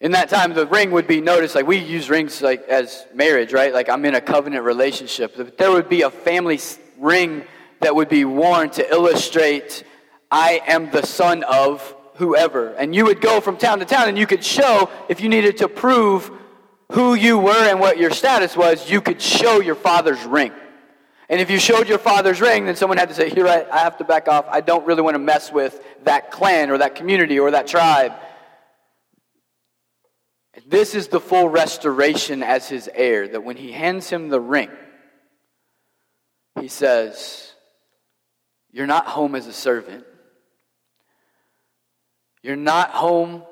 In 0.00 0.10
that 0.10 0.28
time, 0.28 0.52
the 0.52 0.66
ring 0.66 0.90
would 0.90 1.06
be 1.06 1.20
noticed, 1.20 1.54
like 1.54 1.66
we 1.66 1.78
use 1.78 2.10
rings 2.10 2.42
like 2.42 2.68
as 2.68 3.06
marriage, 3.14 3.52
right? 3.52 3.72
Like 3.72 3.88
I'm 3.88 4.04
in 4.04 4.16
a 4.16 4.20
covenant 4.20 4.64
relationship. 4.64 5.56
There 5.56 5.70
would 5.70 5.88
be 5.88 6.02
a 6.02 6.10
family 6.10 6.60
ring 6.98 7.44
that 7.80 7.94
would 7.94 8.08
be 8.08 8.24
worn 8.24 8.70
to 8.70 8.90
illustrate 8.90 9.84
I 10.30 10.60
am 10.66 10.90
the 10.90 11.06
son 11.06 11.44
of 11.44 11.94
whoever. 12.16 12.72
And 12.72 12.92
you 12.92 13.04
would 13.04 13.20
go 13.20 13.40
from 13.40 13.56
town 13.56 13.78
to 13.78 13.84
town 13.84 14.08
and 14.08 14.18
you 14.18 14.26
could 14.26 14.44
show, 14.44 14.90
if 15.08 15.20
you 15.20 15.28
needed 15.28 15.58
to 15.58 15.68
prove 15.68 16.32
who 16.90 17.14
you 17.14 17.38
were 17.38 17.68
and 17.70 17.78
what 17.78 17.98
your 17.98 18.10
status 18.10 18.56
was, 18.56 18.90
you 18.90 19.00
could 19.00 19.22
show 19.22 19.60
your 19.60 19.76
father's 19.76 20.22
ring. 20.24 20.52
And 21.34 21.40
if 21.40 21.50
you 21.50 21.58
showed 21.58 21.88
your 21.88 21.98
father's 21.98 22.40
ring, 22.40 22.66
then 22.66 22.76
someone 22.76 22.96
had 22.96 23.08
to 23.08 23.14
say, 23.16 23.28
Here, 23.28 23.48
I, 23.48 23.66
I 23.68 23.78
have 23.80 23.96
to 23.96 24.04
back 24.04 24.28
off. 24.28 24.46
I 24.48 24.60
don't 24.60 24.86
really 24.86 25.02
want 25.02 25.16
to 25.16 25.18
mess 25.18 25.50
with 25.50 25.84
that 26.04 26.30
clan 26.30 26.70
or 26.70 26.78
that 26.78 26.94
community 26.94 27.40
or 27.40 27.50
that 27.50 27.66
tribe. 27.66 28.12
This 30.64 30.94
is 30.94 31.08
the 31.08 31.18
full 31.18 31.48
restoration 31.48 32.44
as 32.44 32.68
his 32.68 32.88
heir, 32.94 33.26
that 33.26 33.42
when 33.42 33.56
he 33.56 33.72
hands 33.72 34.08
him 34.08 34.28
the 34.28 34.40
ring, 34.40 34.70
he 36.60 36.68
says, 36.68 37.52
You're 38.70 38.86
not 38.86 39.06
home 39.06 39.34
as 39.34 39.48
a 39.48 39.52
servant. 39.52 40.04
You're 42.44 42.54
not 42.54 42.90
home 42.90 43.42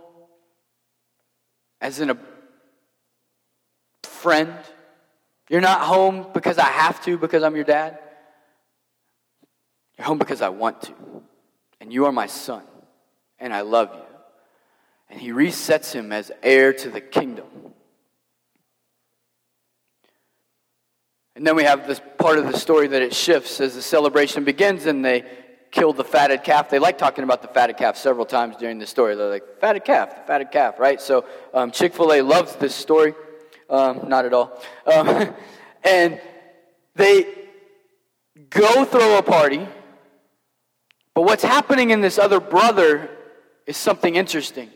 as 1.80 1.98
in 1.98 2.10
a 2.10 2.18
friend. 4.04 4.56
You're 5.52 5.60
not 5.60 5.82
home 5.82 6.28
because 6.32 6.56
I 6.56 6.64
have 6.64 7.04
to, 7.04 7.18
because 7.18 7.42
I'm 7.42 7.54
your 7.54 7.66
dad. 7.66 7.98
You're 9.98 10.06
home 10.06 10.16
because 10.16 10.40
I 10.40 10.48
want 10.48 10.80
to. 10.84 10.94
And 11.78 11.92
you 11.92 12.06
are 12.06 12.12
my 12.12 12.26
son. 12.26 12.62
And 13.38 13.52
I 13.52 13.60
love 13.60 13.90
you. 13.92 14.16
And 15.10 15.20
he 15.20 15.28
resets 15.28 15.92
him 15.92 16.10
as 16.10 16.32
heir 16.42 16.72
to 16.72 16.88
the 16.88 17.02
kingdom. 17.02 17.44
And 21.36 21.46
then 21.46 21.54
we 21.54 21.64
have 21.64 21.86
this 21.86 22.00
part 22.16 22.38
of 22.38 22.50
the 22.50 22.56
story 22.56 22.86
that 22.86 23.02
it 23.02 23.14
shifts 23.14 23.60
as 23.60 23.74
the 23.74 23.82
celebration 23.82 24.44
begins 24.44 24.86
and 24.86 25.04
they 25.04 25.22
kill 25.70 25.92
the 25.92 26.02
fatted 26.02 26.44
calf. 26.44 26.70
They 26.70 26.78
like 26.78 26.96
talking 26.96 27.24
about 27.24 27.42
the 27.42 27.48
fatted 27.48 27.76
calf 27.76 27.98
several 27.98 28.24
times 28.24 28.56
during 28.56 28.78
the 28.78 28.86
story. 28.86 29.16
They're 29.16 29.28
like, 29.28 29.60
fatted 29.60 29.84
calf, 29.84 30.26
fatted 30.26 30.50
calf, 30.50 30.78
right? 30.78 30.98
So 30.98 31.26
um, 31.52 31.72
Chick 31.72 31.92
fil 31.92 32.10
A 32.10 32.22
loves 32.22 32.56
this 32.56 32.74
story. 32.74 33.12
Um, 33.72 34.06
not 34.06 34.26
at 34.26 34.34
all. 34.34 34.60
Um, 34.86 35.34
and 35.82 36.20
they 36.94 37.26
go 38.50 38.84
throw 38.84 39.16
a 39.16 39.22
party, 39.22 39.66
But 41.14 41.22
what's 41.22 41.42
happening 41.42 41.90
in 41.90 42.02
this 42.02 42.18
other 42.18 42.38
brother 42.38 43.10
is 43.66 43.78
something 43.78 44.14
interesting. 44.14 44.70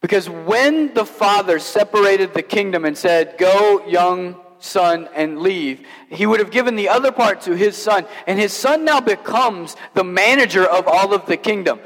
Because 0.00 0.28
when 0.28 0.92
the 0.92 1.04
father 1.04 1.60
separated 1.60 2.34
the 2.34 2.42
kingdom 2.42 2.84
and 2.84 2.98
said, 2.98 3.38
Go, 3.38 3.86
young 3.86 4.36
son, 4.58 5.08
and 5.14 5.38
leave, 5.38 5.86
he 6.08 6.26
would 6.26 6.40
have 6.40 6.50
given 6.50 6.74
the 6.74 6.88
other 6.88 7.12
part 7.12 7.42
to 7.42 7.56
his 7.56 7.76
son. 7.76 8.06
And 8.26 8.40
his 8.40 8.52
son 8.52 8.84
now 8.84 9.00
becomes 9.00 9.76
the 9.94 10.02
manager 10.04 10.64
of 10.64 10.88
all 10.88 11.14
of 11.14 11.26
the 11.26 11.36
kingdom. 11.36 11.78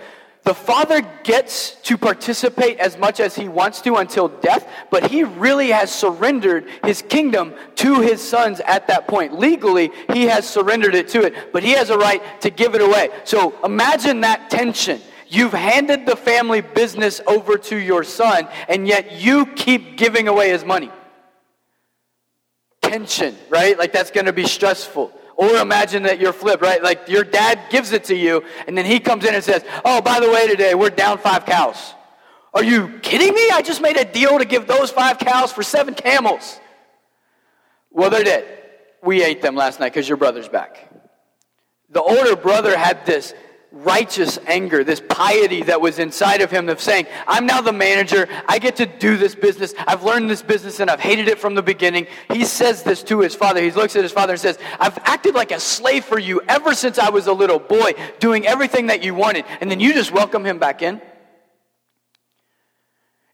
The 0.47 0.55
father 0.55 1.03
gets 1.25 1.73
to 1.83 1.99
participate 1.99 2.79
as 2.79 2.97
much 2.97 3.19
as 3.19 3.35
he 3.35 3.49
wants 3.49 3.81
to 3.81 3.97
until 3.97 4.29
death, 4.29 4.65
but 4.93 5.11
he 5.11 5.25
really 5.25 5.71
has 5.73 5.93
surrendered 5.93 6.69
his 6.85 7.03
kingdom 7.03 7.53
to 7.75 8.01
his 8.01 8.23
sons 8.23 8.61
at 8.61 8.87
that 8.87 9.09
point. 9.09 9.37
Legally, 9.37 9.91
he 10.13 10.27
has 10.27 10.49
surrendered 10.49 10.95
it 10.95 11.09
to 11.09 11.23
it, 11.23 11.53
but 11.53 11.65
he 11.65 11.73
has 11.73 11.91
a 11.91 11.99
right 11.99 12.23
to 12.43 12.51
give 12.51 12.77
it 12.77 12.81
away. 12.81 13.09
So 13.25 13.57
imagine 13.65 14.21
that 14.21 14.49
tension. 14.49 15.01
You've 15.27 15.53
handed 15.53 16.07
the 16.07 16.15
family 16.15 16.61
business 16.61 17.21
over 17.27 17.59
to 17.59 17.77
your 17.77 18.05
son, 18.05 18.47
and 18.69 18.87
yet 18.87 19.21
you 19.21 19.47
keep 19.47 19.97
giving 19.97 20.29
away 20.29 20.51
his 20.51 20.65
money. 20.65 20.93
Tension, 22.83 23.37
right? 23.49 23.77
Like 23.77 23.93
that's 23.93 24.13
going 24.13 24.27
to 24.27 24.33
be 24.33 24.47
stressful. 24.47 25.13
Or 25.37 25.57
imagine 25.57 26.05
that 26.05 26.19
you're 26.19 26.33
flipped, 26.33 26.63
right? 26.63 26.83
Like 26.83 27.09
your 27.09 27.23
dad 27.23 27.61
gives 27.71 27.93
it 27.93 28.05
to 28.05 28.17
you, 28.17 28.43
and 28.67 28.77
then 28.77 28.87
he 28.87 28.99
comes 28.99 29.25
in 29.25 29.35
and 29.35 29.45
says, 29.45 29.65
Oh, 29.85 30.01
by 30.01 30.19
the 30.19 30.31
way, 30.31 30.49
today 30.49 30.75
we're 30.75 30.91
down 30.91 31.19
five 31.19 31.45
cows. 31.45 31.95
Are 32.55 32.65
you 32.65 32.99
kidding 33.01 33.35
me? 33.35 33.51
I 33.51 33.61
just 33.61 33.83
made 33.83 33.99
a 33.99 34.05
deal 34.05 34.39
to 34.39 34.47
give 34.47 34.67
those 34.67 34.91
five 34.91 35.19
cows 35.19 35.53
for 35.53 35.63
seven 35.63 35.93
camels. 35.93 36.59
Well, 37.91 38.09
they're 38.09 38.25
dead. 38.25 38.47
We 39.03 39.23
ate 39.23 39.43
them 39.43 39.55
last 39.55 39.79
night 39.79 39.93
because 39.93 40.09
your 40.09 40.17
brother's 40.17 40.49
back. 40.49 40.91
The 41.91 42.03
older 42.03 42.35
brother 42.35 42.77
had 42.77 43.05
this 43.05 43.35
righteous 43.83 44.39
anger, 44.47 44.83
this 44.83 45.01
piety 45.09 45.63
that 45.65 45.81
was 45.81 45.99
inside 45.99 46.41
of 46.41 46.51
him 46.51 46.69
of 46.69 46.81
saying, 46.81 47.07
I'm 47.27 47.47
now 47.47 47.61
the 47.61 47.73
manager. 47.73 48.29
I 48.49 48.59
get 48.59 48.77
to 48.77 48.87
do 48.87 49.17
this 49.17 49.35
business. 49.35 49.75
I've 49.87 50.03
learned 50.03 50.31
this 50.31 50.43
business 50.43 50.81
and 50.81 50.91
I've 50.91 51.01
hated 51.01 51.29
it 51.29 51.39
from 51.39 51.55
the 51.55 51.63
beginning. 51.63 52.07
He 52.33 52.45
says 52.45 52.83
this 52.83 53.03
to 53.05 53.21
his 53.21 53.35
father. 53.35 53.63
He 53.63 53.71
looks 53.71 53.97
at 53.97 54.03
his 54.03 54.13
father 54.13 54.33
and 54.33 54.41
says, 54.41 54.59
I've 54.81 54.99
acted 54.99 55.35
like 55.35 55.53
a 55.53 55.61
slave 55.61 56.05
for 56.05 56.19
you 56.19 56.41
ever 56.49 56.75
since 56.75 56.99
I 56.99 57.11
was 57.11 57.27
a 57.27 57.33
little 57.33 57.59
boy, 57.59 57.93
doing 58.19 58.47
everything 58.47 58.87
that 58.87 59.03
you 59.03 59.15
wanted. 59.15 59.45
And 59.61 59.71
then 59.71 59.81
you 59.81 59.93
just 59.93 60.13
welcome 60.13 60.45
him 60.45 60.59
back 60.59 60.83
in. 60.83 61.01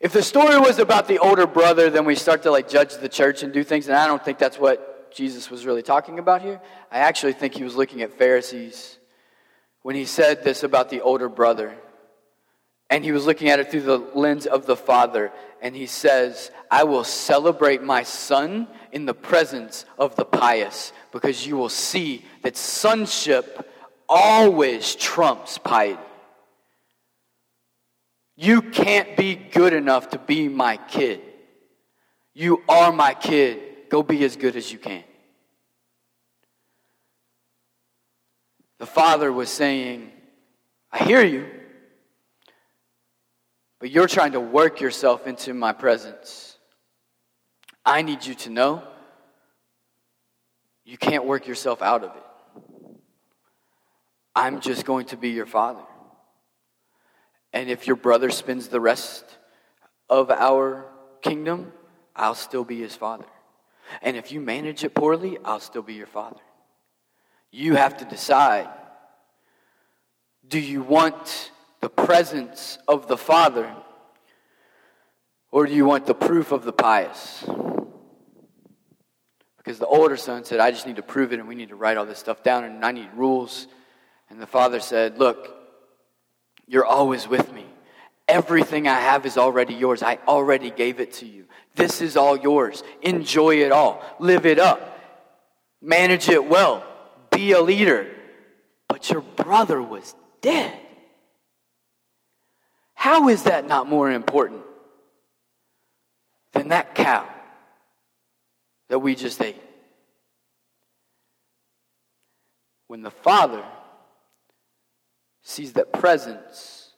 If 0.00 0.12
the 0.12 0.22
story 0.22 0.58
was 0.58 0.80
about 0.80 1.06
the 1.06 1.18
older 1.18 1.46
brother, 1.46 1.88
then 1.88 2.04
we 2.04 2.16
start 2.16 2.42
to 2.42 2.50
like 2.50 2.68
judge 2.68 2.96
the 2.96 3.08
church 3.08 3.44
and 3.44 3.52
do 3.52 3.62
things. 3.62 3.86
And 3.86 3.96
I 3.96 4.08
don't 4.08 4.24
think 4.24 4.38
that's 4.38 4.58
what 4.58 5.12
Jesus 5.14 5.50
was 5.50 5.64
really 5.64 5.82
talking 5.82 6.18
about 6.18 6.42
here. 6.42 6.60
I 6.90 6.98
actually 6.98 7.34
think 7.34 7.54
he 7.54 7.62
was 7.62 7.76
looking 7.76 8.02
at 8.02 8.12
Pharisees 8.12 8.98
when 9.82 9.96
he 9.96 10.04
said 10.04 10.44
this 10.44 10.62
about 10.62 10.90
the 10.90 11.00
older 11.00 11.28
brother. 11.28 11.74
And 12.90 13.04
he 13.04 13.12
was 13.12 13.26
looking 13.26 13.48
at 13.48 13.58
it 13.58 13.70
through 13.70 13.82
the 13.82 13.98
lens 13.98 14.46
of 14.46 14.66
the 14.66 14.76
father. 14.76 15.32
And 15.60 15.74
he 15.74 15.86
says, 15.86 16.50
I 16.70 16.84
will 16.84 17.04
celebrate 17.04 17.82
my 17.82 18.02
son 18.02 18.68
in 18.92 19.06
the 19.06 19.14
presence 19.14 19.86
of 19.98 20.14
the 20.16 20.24
pious 20.24 20.92
because 21.10 21.46
you 21.46 21.56
will 21.56 21.70
see 21.70 22.24
that 22.42 22.56
sonship 22.56 23.68
always 24.08 24.94
trumps 24.94 25.58
piety. 25.58 25.98
You 28.36 28.62
can't 28.62 29.16
be 29.16 29.34
good 29.36 29.72
enough 29.72 30.10
to 30.10 30.18
be 30.18 30.48
my 30.48 30.76
kid. 30.76 31.20
You 32.34 32.62
are 32.68 32.92
my 32.92 33.14
kid. 33.14 33.88
Go 33.88 34.02
be 34.02 34.24
as 34.24 34.36
good 34.36 34.56
as 34.56 34.72
you 34.72 34.78
can. 34.78 35.04
The 38.82 38.86
Father 38.86 39.32
was 39.32 39.48
saying, 39.48 40.10
I 40.90 41.04
hear 41.04 41.24
you, 41.24 41.46
but 43.78 43.92
you're 43.92 44.08
trying 44.08 44.32
to 44.32 44.40
work 44.40 44.80
yourself 44.80 45.28
into 45.28 45.54
my 45.54 45.72
presence. 45.72 46.58
I 47.86 48.02
need 48.02 48.26
you 48.26 48.34
to 48.34 48.50
know 48.50 48.82
you 50.84 50.98
can't 50.98 51.24
work 51.26 51.46
yourself 51.46 51.80
out 51.80 52.02
of 52.02 52.10
it. 52.16 52.24
I'm 54.34 54.60
just 54.60 54.84
going 54.84 55.06
to 55.06 55.16
be 55.16 55.30
your 55.30 55.46
father. 55.46 55.84
And 57.52 57.70
if 57.70 57.86
your 57.86 57.94
brother 57.94 58.30
spends 58.30 58.66
the 58.66 58.80
rest 58.80 59.24
of 60.10 60.28
our 60.28 60.86
kingdom, 61.22 61.72
I'll 62.16 62.34
still 62.34 62.64
be 62.64 62.80
his 62.80 62.96
father. 62.96 63.26
And 64.02 64.16
if 64.16 64.32
you 64.32 64.40
manage 64.40 64.82
it 64.82 64.92
poorly, 64.92 65.38
I'll 65.44 65.60
still 65.60 65.82
be 65.82 65.94
your 65.94 66.08
father. 66.08 66.40
You 67.52 67.76
have 67.76 67.98
to 67.98 68.04
decide 68.06 68.68
do 70.48 70.58
you 70.58 70.82
want 70.82 71.50
the 71.80 71.88
presence 71.88 72.78
of 72.88 73.08
the 73.08 73.16
Father 73.16 73.72
or 75.50 75.66
do 75.66 75.74
you 75.74 75.84
want 75.84 76.06
the 76.06 76.14
proof 76.14 76.52
of 76.52 76.64
the 76.64 76.72
pious? 76.72 77.44
Because 79.56 79.78
the 79.78 79.86
older 79.86 80.16
son 80.16 80.44
said, 80.44 80.60
I 80.60 80.70
just 80.70 80.86
need 80.86 80.96
to 80.96 81.02
prove 81.02 81.32
it 81.32 81.38
and 81.38 81.48
we 81.48 81.54
need 81.54 81.68
to 81.68 81.76
write 81.76 81.96
all 81.96 82.06
this 82.06 82.18
stuff 82.18 82.42
down 82.42 82.64
and 82.64 82.84
I 82.84 82.92
need 82.92 83.08
rules. 83.14 83.66
And 84.28 84.40
the 84.40 84.46
father 84.46 84.80
said, 84.80 85.18
Look, 85.18 85.54
you're 86.66 86.84
always 86.84 87.28
with 87.28 87.52
me. 87.52 87.66
Everything 88.28 88.88
I 88.88 88.98
have 88.98 89.26
is 89.26 89.36
already 89.36 89.74
yours. 89.74 90.02
I 90.02 90.18
already 90.26 90.70
gave 90.70 91.00
it 91.00 91.12
to 91.14 91.26
you. 91.26 91.44
This 91.76 92.00
is 92.00 92.16
all 92.16 92.36
yours. 92.36 92.82
Enjoy 93.02 93.56
it 93.56 93.72
all. 93.72 94.02
Live 94.18 94.46
it 94.46 94.58
up. 94.58 94.98
Manage 95.80 96.28
it 96.28 96.44
well 96.44 96.84
be 97.32 97.52
a 97.52 97.60
leader. 97.60 98.08
But 98.88 99.10
your 99.10 99.22
brother 99.22 99.82
was 99.82 100.14
dead. 100.40 100.78
How 102.94 103.28
is 103.28 103.44
that 103.44 103.66
not 103.66 103.88
more 103.88 104.10
important 104.10 104.62
than 106.52 106.68
that 106.68 106.94
cow 106.94 107.28
that 108.88 109.00
we 109.00 109.14
just 109.14 109.40
ate? 109.40 109.60
When 112.86 113.02
the 113.02 113.10
Father 113.10 113.64
sees 115.42 115.72
that 115.72 115.92
presence 115.92 116.90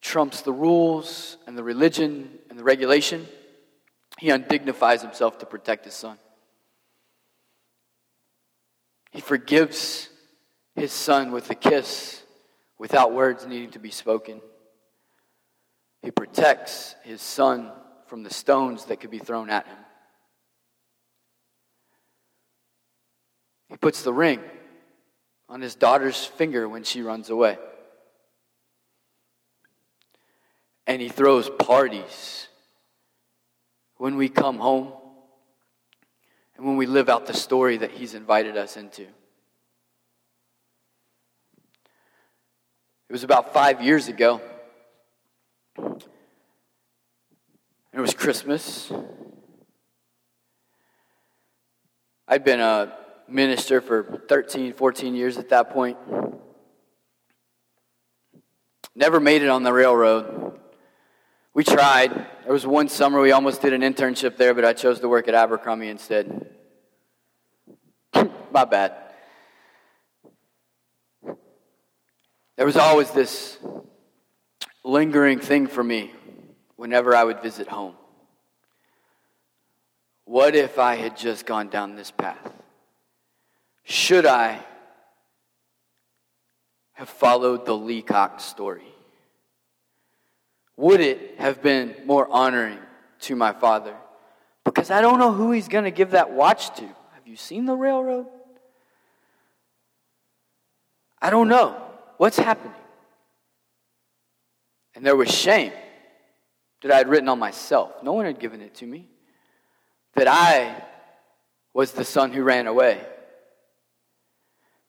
trumps 0.00 0.42
the 0.42 0.52
rules 0.52 1.36
and 1.46 1.58
the 1.58 1.64
religion 1.64 2.38
and 2.48 2.58
the 2.58 2.62
regulation, 2.62 3.26
he 4.18 4.28
undignifies 4.28 5.02
himself 5.02 5.38
to 5.38 5.46
protect 5.46 5.84
his 5.84 5.94
son. 5.94 6.16
He 9.16 9.22
forgives 9.22 10.10
his 10.74 10.92
son 10.92 11.32
with 11.32 11.48
a 11.48 11.54
kiss 11.54 12.22
without 12.78 13.14
words 13.14 13.46
needing 13.46 13.70
to 13.70 13.78
be 13.78 13.90
spoken. 13.90 14.42
He 16.02 16.10
protects 16.10 16.94
his 17.02 17.22
son 17.22 17.72
from 18.08 18.24
the 18.24 18.30
stones 18.30 18.84
that 18.84 19.00
could 19.00 19.10
be 19.10 19.18
thrown 19.18 19.48
at 19.48 19.66
him. 19.66 19.78
He 23.70 23.78
puts 23.78 24.02
the 24.02 24.12
ring 24.12 24.38
on 25.48 25.62
his 25.62 25.74
daughter's 25.74 26.26
finger 26.26 26.68
when 26.68 26.84
she 26.84 27.00
runs 27.00 27.30
away. 27.30 27.56
And 30.86 31.00
he 31.00 31.08
throws 31.08 31.48
parties 31.48 32.48
when 33.96 34.18
we 34.18 34.28
come 34.28 34.58
home 34.58 34.92
and 36.56 36.66
when 36.66 36.76
we 36.76 36.86
live 36.86 37.08
out 37.08 37.26
the 37.26 37.34
story 37.34 37.76
that 37.78 37.90
He's 37.90 38.14
invited 38.14 38.56
us 38.56 38.76
into. 38.76 39.02
It 39.02 39.12
was 43.12 43.24
about 43.24 43.52
five 43.52 43.82
years 43.82 44.08
ago. 44.08 44.40
It 45.78 48.00
was 48.00 48.14
Christmas. 48.14 48.92
I'd 52.28 52.44
been 52.44 52.60
a 52.60 52.96
minister 53.28 53.80
for 53.80 54.22
13, 54.28 54.72
14 54.72 55.14
years 55.14 55.38
at 55.38 55.50
that 55.50 55.70
point. 55.70 55.96
Never 58.94 59.20
made 59.20 59.42
it 59.42 59.48
on 59.48 59.62
the 59.62 59.72
railroad. 59.72 60.58
We 61.56 61.64
tried. 61.64 62.12
There 62.44 62.52
was 62.52 62.66
one 62.66 62.90
summer 62.90 63.18
we 63.18 63.32
almost 63.32 63.62
did 63.62 63.72
an 63.72 63.80
internship 63.80 64.36
there, 64.36 64.52
but 64.52 64.66
I 64.66 64.74
chose 64.74 65.00
to 65.00 65.08
work 65.08 65.26
at 65.26 65.34
Abercrombie 65.34 65.88
instead. 65.88 66.54
My 68.52 68.66
bad. 68.66 68.92
There 72.56 72.66
was 72.66 72.76
always 72.76 73.10
this 73.10 73.56
lingering 74.84 75.38
thing 75.38 75.66
for 75.66 75.82
me 75.82 76.12
whenever 76.76 77.16
I 77.16 77.24
would 77.24 77.40
visit 77.40 77.68
home. 77.68 77.94
What 80.26 80.54
if 80.54 80.78
I 80.78 80.96
had 80.96 81.16
just 81.16 81.46
gone 81.46 81.70
down 81.70 81.96
this 81.96 82.10
path? 82.10 82.52
Should 83.82 84.26
I 84.26 84.62
have 86.92 87.08
followed 87.08 87.64
the 87.64 87.74
Leacock 87.74 88.40
story? 88.40 88.92
Would 90.76 91.00
it 91.00 91.36
have 91.38 91.62
been 91.62 91.96
more 92.04 92.28
honoring 92.30 92.78
to 93.20 93.36
my 93.36 93.52
father? 93.52 93.94
Because 94.64 94.90
I 94.90 95.00
don't 95.00 95.18
know 95.18 95.32
who 95.32 95.52
he's 95.52 95.68
going 95.68 95.84
to 95.84 95.90
give 95.90 96.10
that 96.10 96.32
watch 96.32 96.74
to. 96.76 96.84
Have 96.84 97.26
you 97.26 97.36
seen 97.36 97.64
the 97.66 97.74
railroad? 97.74 98.26
I 101.22 101.30
don't 101.30 101.48
know. 101.48 101.80
What's 102.18 102.38
happening? 102.38 102.74
And 104.94 105.04
there 105.04 105.16
was 105.16 105.30
shame 105.32 105.72
that 106.82 106.92
I 106.92 106.96
had 106.96 107.08
written 107.08 107.28
on 107.28 107.38
myself. 107.38 108.02
No 108.02 108.12
one 108.12 108.26
had 108.26 108.38
given 108.38 108.60
it 108.60 108.74
to 108.76 108.86
me. 108.86 109.08
That 110.14 110.28
I 110.28 110.82
was 111.72 111.92
the 111.92 112.04
son 112.04 112.32
who 112.32 112.42
ran 112.42 112.66
away. 112.66 113.00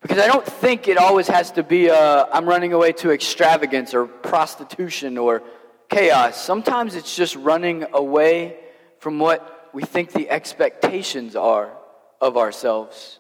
Because 0.02 0.20
I 0.20 0.28
don't 0.28 0.46
think 0.46 0.88
it 0.88 0.98
always 0.98 1.28
has 1.28 1.52
to 1.52 1.64
be 1.64 1.92
I'm 1.92 2.46
running 2.46 2.74
away 2.74 2.92
to 2.94 3.12
extravagance 3.12 3.94
or 3.94 4.06
prostitution 4.06 5.18
or 5.18 5.44
chaos. 5.90 6.42
Sometimes 6.42 6.96
it's 6.96 7.16
just 7.16 7.36
running 7.36 7.86
away 7.94 8.58
from 9.00 9.20
what 9.20 9.70
we 9.74 9.84
think 9.84 10.12
the 10.12 10.30
expectations 10.30 11.36
are 11.36 11.72
of 12.20 12.38
ourselves 12.38 13.20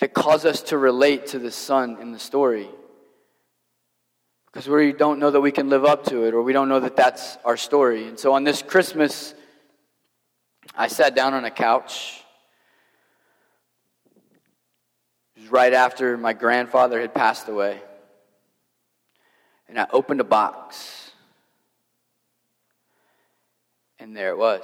that 0.00 0.12
cause 0.12 0.44
us 0.44 0.62
to 0.62 0.78
relate 0.78 1.28
to 1.28 1.38
the 1.38 1.50
son 1.50 1.98
in 2.00 2.12
the 2.12 2.18
story. 2.18 2.68
Because 4.46 4.68
we 4.68 4.92
don't 4.92 5.18
know 5.18 5.30
that 5.30 5.40
we 5.40 5.52
can 5.52 5.68
live 5.68 5.84
up 5.84 6.04
to 6.06 6.24
it, 6.24 6.34
or 6.34 6.42
we 6.42 6.52
don't 6.52 6.68
know 6.68 6.80
that 6.80 6.96
that's 6.96 7.36
our 7.44 7.56
story. 7.56 8.08
And 8.08 8.18
so 8.18 8.32
on 8.32 8.44
this 8.44 8.62
Christmas, 8.62 9.34
I 10.74 10.88
sat 10.88 11.14
down 11.14 11.34
on 11.34 11.44
a 11.44 11.50
couch. 11.50 12.22
It 15.36 15.42
was 15.42 15.50
right 15.50 15.72
after 15.72 16.16
my 16.16 16.32
grandfather 16.32 17.00
had 17.00 17.14
passed 17.14 17.48
away. 17.48 17.80
And 19.68 19.78
I 19.78 19.86
opened 19.92 20.20
a 20.20 20.24
box. 20.24 21.05
And 24.06 24.16
there 24.16 24.30
it 24.30 24.38
was. 24.38 24.62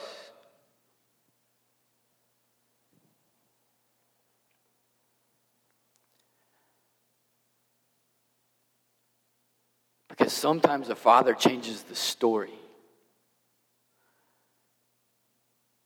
Because 10.08 10.32
sometimes 10.32 10.86
the 10.86 10.94
Father 10.94 11.34
changes 11.34 11.82
the 11.82 11.96
story 11.96 12.54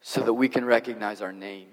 so 0.03 0.21
that 0.21 0.35
we 0.35 0.51
can 0.51 0.67
recognize 0.67 1.23
our 1.23 1.33
name. 1.33 1.69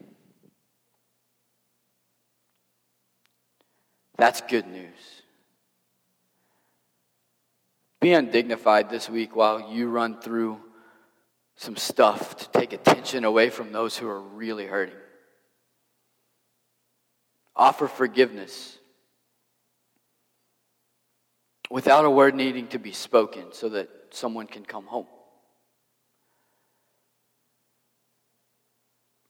That's 4.16 4.40
good 4.40 4.68
news. 4.68 4.88
Be 8.00 8.14
undignified 8.14 8.90
this 8.90 9.10
week 9.10 9.36
while 9.36 9.70
you 9.70 9.90
run 9.90 10.22
through 10.22 10.62
some 11.56 11.76
stuff 11.76 12.38
to 12.38 12.50
take 12.60 12.74
attention 12.74 13.24
away 13.24 13.50
from 13.50 13.72
those 13.72 13.98
who 13.98 14.08
are 14.08 14.22
really 14.22 14.66
hurting. 14.66 14.96
Offer 17.56 17.88
forgiveness 17.88 18.78
without 21.70 22.06
a 22.06 22.10
word 22.10 22.36
needing 22.36 22.68
to 22.68 22.80
be 22.80 22.92
spoken 22.92 23.46
so 23.52 23.70
that 23.70 23.90
someone 24.12 24.48
can 24.48 24.66
come 24.66 24.86
home. 24.86 25.08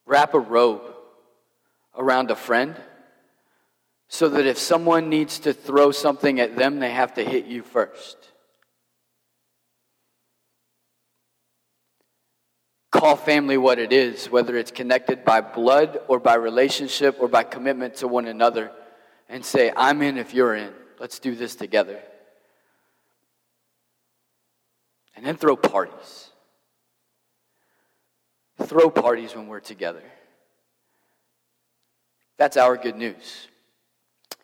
Wrap 0.06 0.34
a 0.34 0.40
robe 0.40 0.82
around 1.98 2.32
a 2.32 2.36
friend 2.36 2.76
so 4.08 4.30
that 4.30 4.46
if 4.46 4.58
someone 4.58 5.10
needs 5.10 5.40
to 5.40 5.54
throw 5.54 5.92
something 5.92 6.40
at 6.40 6.56
them, 6.56 6.80
they 6.80 6.92
have 6.92 7.16
to 7.16 7.24
hit 7.24 7.46
you 7.46 7.64
first. 7.64 8.18
Call 13.04 13.18
family 13.18 13.58
what 13.58 13.80
it 13.80 13.92
is, 13.92 14.30
whether 14.30 14.56
it's 14.56 14.72
connected 14.72 15.26
by 15.26 15.42
blood 15.42 16.00
or 16.08 16.20
by 16.20 16.36
relationship 16.36 17.18
or 17.20 17.28
by 17.28 17.44
commitment 17.44 17.96
to 17.96 18.08
one 18.08 18.28
another, 18.28 18.72
and 19.28 19.44
say, 19.44 19.74
I'm 19.76 20.02
in 20.02 20.18
if 20.18 20.34
you're 20.34 20.56
in. 20.56 20.72
Let's 21.02 21.20
do 21.20 21.36
this 21.36 21.54
together. 21.58 22.00
And 25.18 25.26
then 25.26 25.36
throw 25.36 25.58
parties. 25.58 26.30
Throw 28.62 28.90
parties 28.90 29.36
when 29.36 29.48
we're 29.48 29.60
together. 29.60 30.04
That's 32.38 32.56
our 32.56 32.78
good 32.78 32.96
news. 32.96 33.50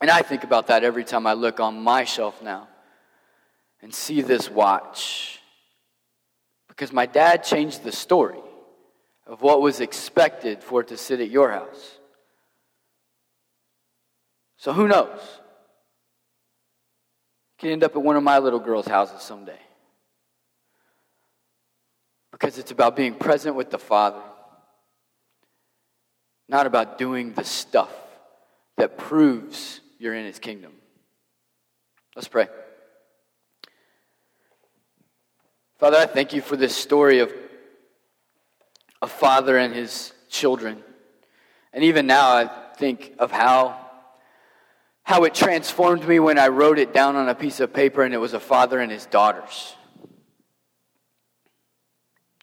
And 0.01 0.12
I 0.12 0.22
think 0.22 0.43
about 0.43 0.68
that 0.68 0.84
every 0.84 1.05
time 1.05 1.26
I 1.26 1.32
look 1.32 1.62
on 1.62 1.82
my 1.82 2.03
shelf 2.03 2.41
now 2.41 2.68
and 3.82 3.95
see 3.95 4.22
this 4.22 4.49
watch. 4.49 5.39
Because 6.68 6.91
my 6.91 7.05
dad 7.05 7.45
changed 7.45 7.84
the 7.86 7.93
story 7.93 8.39
of 9.30 9.44
what 9.44 9.62
was 9.62 9.80
expected 9.80 10.64
for 10.64 10.82
it 10.82 10.88
to 10.88 10.98
sit 10.98 11.22
at 11.22 11.30
your 11.30 11.52
house. 11.52 12.00
So 14.58 14.74
who 14.74 14.88
knows? 14.88 15.20
Can 17.60 17.70
end 17.70 17.84
up 17.84 17.96
at 17.96 18.02
one 18.02 18.16
of 18.16 18.24
my 18.24 18.40
little 18.40 18.60
girls' 18.60 18.88
houses 18.88 19.22
someday 19.22 19.60
because 22.32 22.58
it's 22.58 22.72
about 22.72 22.96
being 22.96 23.14
present 23.14 23.56
with 23.56 23.70
the 23.70 23.78
Father, 23.78 24.22
not 26.48 26.66
about 26.66 26.98
doing 26.98 27.34
the 27.34 27.44
stuff 27.44 27.94
that 28.78 28.98
proves 28.98 29.80
you're 30.00 30.16
in 30.16 30.26
His 30.26 30.40
kingdom. 30.40 30.72
Let's 32.16 32.28
pray. 32.28 32.48
Father, 35.78 35.98
I 35.98 36.08
thank 36.08 36.34
you 36.34 36.42
for 36.42 36.56
this 36.58 36.76
story 36.76 37.20
of 37.20 37.32
a 39.02 39.08
father 39.08 39.58
and 39.58 39.74
his 39.74 40.14
children. 40.30 40.84
And 41.74 41.84
even 41.84 42.08
now, 42.08 42.30
I 42.36 42.50
think 42.78 43.14
of 43.20 43.32
how, 43.32 43.80
how 45.04 45.24
it 45.24 45.34
transformed 45.34 46.08
me 46.08 46.20
when 46.20 46.39
I 46.39 46.47
wrote 46.47 46.80
it 46.80 46.93
down 46.93 47.16
on 47.16 47.30
a 47.30 47.36
piece 47.36 47.60
of 47.60 47.74
paper 47.74 48.04
and 48.04 48.14
it 48.14 48.18
was 48.18 48.34
a 48.34 48.39
father 48.39 48.80
and 48.80 48.91
his 48.91 49.06
daughters. 49.06 49.76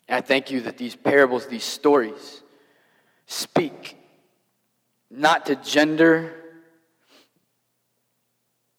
And 0.09 0.17
I 0.17 0.21
thank 0.21 0.51
you 0.51 0.61
that 0.63 0.77
these 0.77 0.95
parables, 0.95 1.47
these 1.47 1.65
stories, 1.65 2.43
speak 3.27 3.97
not 5.11 5.47
to 5.47 5.57
gender, 5.57 6.33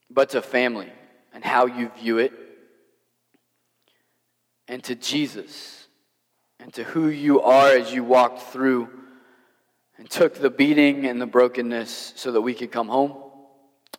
but 0.09 0.29
to 0.29 0.41
family 0.41 0.91
and 1.33 1.43
how 1.43 1.65
you 1.65 1.91
view 1.99 2.17
it, 2.17 2.33
and 4.67 4.83
to 4.83 4.95
Jesus, 4.95 5.76
and 6.59 6.73
to 6.73 6.83
who 6.83 7.07
you 7.07 7.41
are 7.41 7.69
as 7.69 7.93
you 7.93 8.03
walked 8.03 8.41
through 8.41 8.89
and 9.97 10.09
took 10.09 10.35
the 10.35 10.49
beating 10.49 11.05
and 11.05 11.21
the 11.21 11.25
brokenness 11.25 12.13
so 12.15 12.31
that 12.31 12.41
we 12.41 12.53
could 12.53 12.71
come 12.71 12.87
home, 12.87 13.15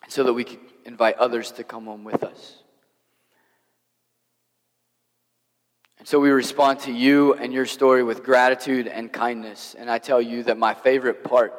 so 0.08 0.24
that 0.24 0.32
we 0.32 0.44
could 0.44 0.60
invite 0.84 1.16
others 1.18 1.52
to 1.52 1.64
come 1.64 1.86
home 1.86 2.04
with 2.04 2.22
us. 2.22 2.62
And 5.98 6.06
so 6.06 6.20
we 6.20 6.30
respond 6.30 6.80
to 6.80 6.92
you 6.92 7.34
and 7.34 7.52
your 7.52 7.66
story 7.66 8.02
with 8.02 8.22
gratitude 8.22 8.86
and 8.86 9.12
kindness. 9.12 9.74
And 9.76 9.90
I 9.90 9.98
tell 9.98 10.22
you 10.22 10.44
that 10.44 10.56
my 10.56 10.74
favorite 10.74 11.24
part 11.24 11.52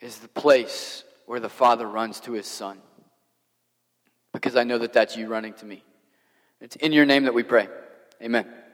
is 0.00 0.18
the 0.18 0.28
place 0.28 1.04
where 1.26 1.40
the 1.40 1.48
Father 1.48 1.86
runs 1.86 2.20
to 2.20 2.32
his 2.32 2.46
Son. 2.46 2.78
Because 4.32 4.56
I 4.56 4.64
know 4.64 4.78
that 4.78 4.92
that's 4.92 5.16
you 5.16 5.28
running 5.28 5.54
to 5.54 5.66
me. 5.66 5.84
It's 6.60 6.76
in 6.76 6.92
your 6.92 7.04
name 7.04 7.24
that 7.24 7.34
we 7.34 7.42
pray. 7.42 7.68
Amen. 8.22 8.65